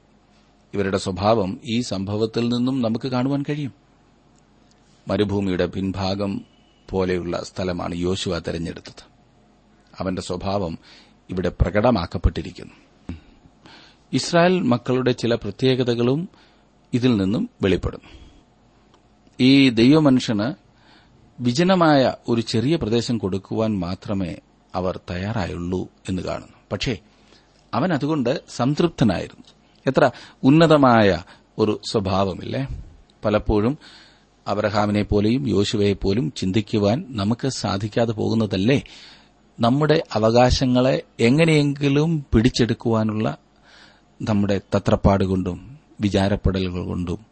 ഇവരുടെ 0.74 0.98
സ്വഭാവം 0.98 1.60
ഈ 1.64 1.82
സംഭവത്തിൽ 1.82 2.50
നിന്നും 2.50 2.82
നമുക്ക് 2.82 3.08
കാണുവാൻ 3.08 3.44
കഴിയും. 3.50 3.74
മരുഭൂമിയുടെ 5.08 5.66
പിൻഭാഗം 5.66 6.42
പോലെയുള്ള 6.90 7.44
സ്ഥലമാണ് 7.44 7.96
യോശുവ 7.96 8.40
തെരഞ്ഞെടുത്തത്. 8.40 9.04
അവന്റെ 10.00 10.22
സ്വഭാവം 10.22 10.78
ഇവിടെ 11.30 11.52
പ്രകടമാക്കപ്പെട്ടിരിക്കുന്നു. 11.62 12.74
ഇസ്രായേൽ 14.14 14.62
മക്കളുടെ 14.62 15.12
ചില 15.12 15.36
പ്രത്യേകതകളും 15.36 16.30
ഇതിൽ 16.94 17.18
നിന്നും 17.18 17.50
വെളിപ്പെടുന്നു 17.62 18.10
ഈ 19.40 19.70
ദൈവമനുഷ്യന് 19.70 20.54
വിജനമായ 21.40 22.14
ഒരു 22.30 22.42
ചെറിയ 22.42 22.76
പ്രദേശം 22.76 23.18
കൊടുക്കുവാൻ 23.18 23.80
മാത്രമേ 23.80 24.36
അവർ 24.76 25.00
തയ്യാറായുള്ളൂ 25.12 25.88
എന്ന് 26.10 26.22
കാണുന്നു. 26.22 26.57
പക്ഷേ 26.72 26.98
അവൻ 27.74 27.94
അതുകൊണ്ട് 27.94 28.42
സംതൃപ്തനായിരുന്നു. 28.50 29.44
എത്ര 29.88 30.12
ഉന്നതമായ 30.44 31.24
ഒരു 31.58 31.82
സ്വഭാവമില്ലേ? 31.92 32.68
പലപ്പോഴും 33.26 33.78
അബ്രഹാമിനെ 34.48 35.04
പോലെയും 35.04 35.50
യോശുവയെ 35.50 35.94
പോലും 35.94 36.34
ചിന്തിക്കുവാൻ 36.36 37.06
നമുക്ക് 37.10 37.48
സാധിക്കാതെ 37.48 38.12
പോകുന്നതല്ലേ? 38.12 38.82
നമ്മുടെ 39.60 40.04
അവകാശങ്ങളെ 40.14 41.02
എങ്ങനെയെങ്കിലും 41.20 42.26
പിടിച്ചെടുക്കുവാനുള്ള 42.34 43.38
നമ്മുടെ 44.22 44.62
തത്രപ്പാട് 44.76 45.24
കൊണ്ടും 45.24 45.78
വിചാരപ്പെടലുകൾ 46.02 46.86
കൊണ്ടും 46.86 47.26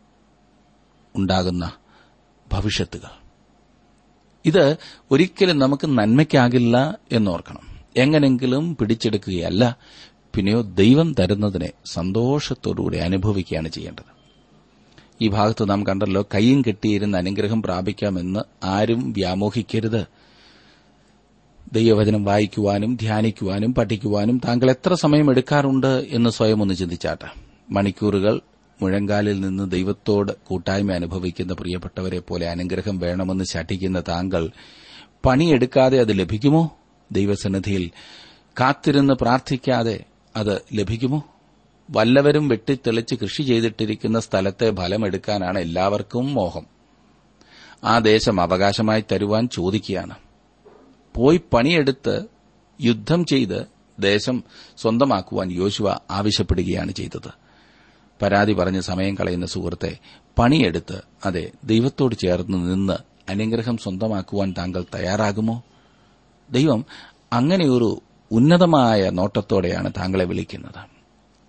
ഉണ്ടാകുന്ന 1.15 1.71
ഭവിഷ്യത്തുകൾ. 2.53 3.25
ഇത് 4.45 4.77
ഒരിക്കലും 5.11 5.59
നമുക്ക് 5.59 5.87
നന്മയ്ക്കാകില്ല 5.87 6.97
എന്നോർക്കണം. 7.11 7.74
എങ്ങനെങ്കിലും 7.97 8.75
പിടിച്ചെടുക്കുകയല്ല 8.75 9.77
പിന്നെയോ 10.35 10.61
ദൈവം 10.61 11.15
തരുന്നതിനെ 11.19 11.69
സന്തോഷത്തോടുകൂടി 11.85 12.97
അനുഭവിക്കുകയാണ് 12.97 13.69
ചെയ്യേണ്ടത്. 13.69 14.15
ഈ 15.21 15.27
ഭാഗത്ത് 15.27 15.69
നാം 15.69 15.87
കണ്ടല്ലോ 15.87 16.27
കൈയും 16.35 16.63
കെട്ടിയിരുന്ന് 16.67 17.17
അനുഗ്രഹം 17.17 17.61
പ്രാപിക്കാമെന്ന് 17.61 18.39
ആരും 18.63 19.13
വ്യാമോഹിക്കരുത്. 19.13 20.05
ദൈവവചനം 21.73 22.23
വായിക്കുവാനും 22.23 22.95
ധ്യാനിക്കുവാനും 22.95 23.73
പഠിക്കുവാനും 23.73 24.41
താങ്കൾ 24.47 24.69
എത്ര 24.69 24.93
സമയം 24.93 25.29
എടുക്കാറുണ്ട് 25.29 26.07
എന്ന് 26.09 26.29
സ്വയം 26.29 26.61
ഒന്ന് 26.61 26.73
ചിന്തിച്ചാട്ടെ. 26.73 27.39
മണിക്കൂറുകൾ 27.71 28.39
മുഴങ്കാലിൽ 28.81 29.39
നിന്ന് 29.39 29.71
ദൈവത്തോട് 29.71 30.31
കൂട്ടായ്മ 30.43 30.93
അനുഭവിക്കുന്ന 30.93 31.53
പ്രിയപ്പെട്ടവരെ 31.53 32.19
പോലെ 32.19 32.49
അനുഗ്രഹം 32.49 32.99
വേണമെന്ന് 32.99 33.43
ശഠിക്കുന്ന 33.43 33.99
താങ്കൾ 33.99 34.49
പണിയെടുക്കാതെ 35.25 35.99
അത് 35.99 36.19
ലഭിക്കുമോ? 36.19 36.77
ദൈവസന്നിധിയിൽ 37.11 37.91
കാത്തിരുന്ന് 38.59 39.13
പ്രാർത്ഥിക്കാതെ 39.13 40.03
അത് 40.35 40.61
ലഭിക്കുമോ? 40.73 41.23
വല്ലവരും 41.89 42.47
വെട്ടിത്തെളിച്ച് 42.47 43.15
കൃഷി 43.15 43.43
ചെയ്തിട്ടിരിക്കുന്ന 43.43 44.19
സ്ഥലത്തെ 44.19 44.71
ഫലമെടുക്കാനാണ് 44.71 45.59
എല്ലാവർക്കും 45.59 46.33
മോഹം. 46.33 46.65
ആ 47.83 47.99
ദേശം 47.99 48.41
അവകാശമായി 48.41 49.03
തരുവാൻ 49.11 49.49
ചോദിക്കുകയാണ്. 49.53 50.15
പോയി 51.15 51.41
പണിയെടുത്ത് 51.53 52.21
യുദ്ധം 52.81 53.25
ചെയ്ത് 53.25 53.65
ദേശം 53.99 54.43
സ്വന്തമാക്കുവാൻ 54.77 55.51
യോശുവ 55.51 55.97
ആവശ്യപ്പെടുകയാണ് 56.11 56.91
ചെയ്തത്. 56.91 57.31
പരാതി 58.21 58.53
പറഞ്ഞ് 58.53 58.81
സമയം 58.81 59.15
കളയുന്ന 59.15 59.45
സുഹൃത്തെ 59.45 59.97
പണിയെടുത്ത് 60.39 61.01
അതെ 61.25 61.51
ദൈവത്തോട് 61.63 62.15
ചേർന്ന് 62.15 62.73
നിന്ന് 62.73 62.97
അനുഗ്രഹം 63.29 63.77
സ്വന്തമാക്കുവാൻ 63.77 64.55
താങ്കൾ 64.57 64.85
തയ്യാറാകുമോ? 64.95 65.63
ദൈവം 66.51 66.85
അങ്ങനെയൊരു 67.33 68.01
ഉന്നതമായ 68.31 69.09
നോട്ടത്തോടെയാണ് 69.09 69.91
താങ്കളെ 69.97 70.25
വിളിക്കുന്നത്. 70.25 70.95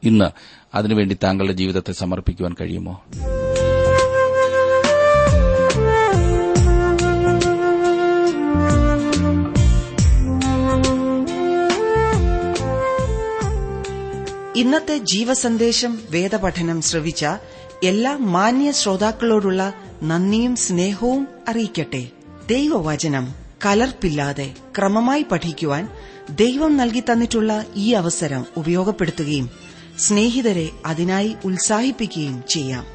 ഇന്ന് 0.02 0.24
അതിനുവേണ്ടി 0.74 1.16
താങ്കളുടെ 1.22 1.52
ജീവിതത്തെ 1.52 1.92
സമർപ്പിക്കുവാൻ 1.92 2.56
കഴിയുമോ? 2.60 3.04
ഇന്നത്തെ 14.56 14.98
ജീവസന്ദേശം 14.98 15.98
വേദപഠനം 16.10 16.80
ശ്രവിച്ച 16.80 17.26
എല്ലാ 17.82 18.16
മാന്യ 18.16 18.70
ശ്രോതാക്കളോടുള്ള 18.70 19.72
നന്ദിയും 20.02 20.56
സ്നേഹവും 20.56 21.28
അറിയിക്കട്ടെ. 21.48 22.08
ദൈവവചനം. 22.48 23.45
കലർപ്പില്ലാതെ 23.66 24.54
ക്രമമായി 24.78 25.22
പഠിക്കുവാൻ 25.22 25.88
ദൈവം 26.30 26.76
നൽകി 26.76 27.00
തന്നിട്ടുള്ള 27.00 27.64
ഈ 27.76 27.92
അവസരം 27.92 28.46
ഉപയോഗപ്പെടുത്തുകയും 28.56 29.50
സ്നേഹിതരെ 29.98 30.70
അതിനായി 30.86 31.36
ഉത്സാഹിപ്പിക്കുകയും 31.44 32.42
ചെയ്യാം. 32.48 32.86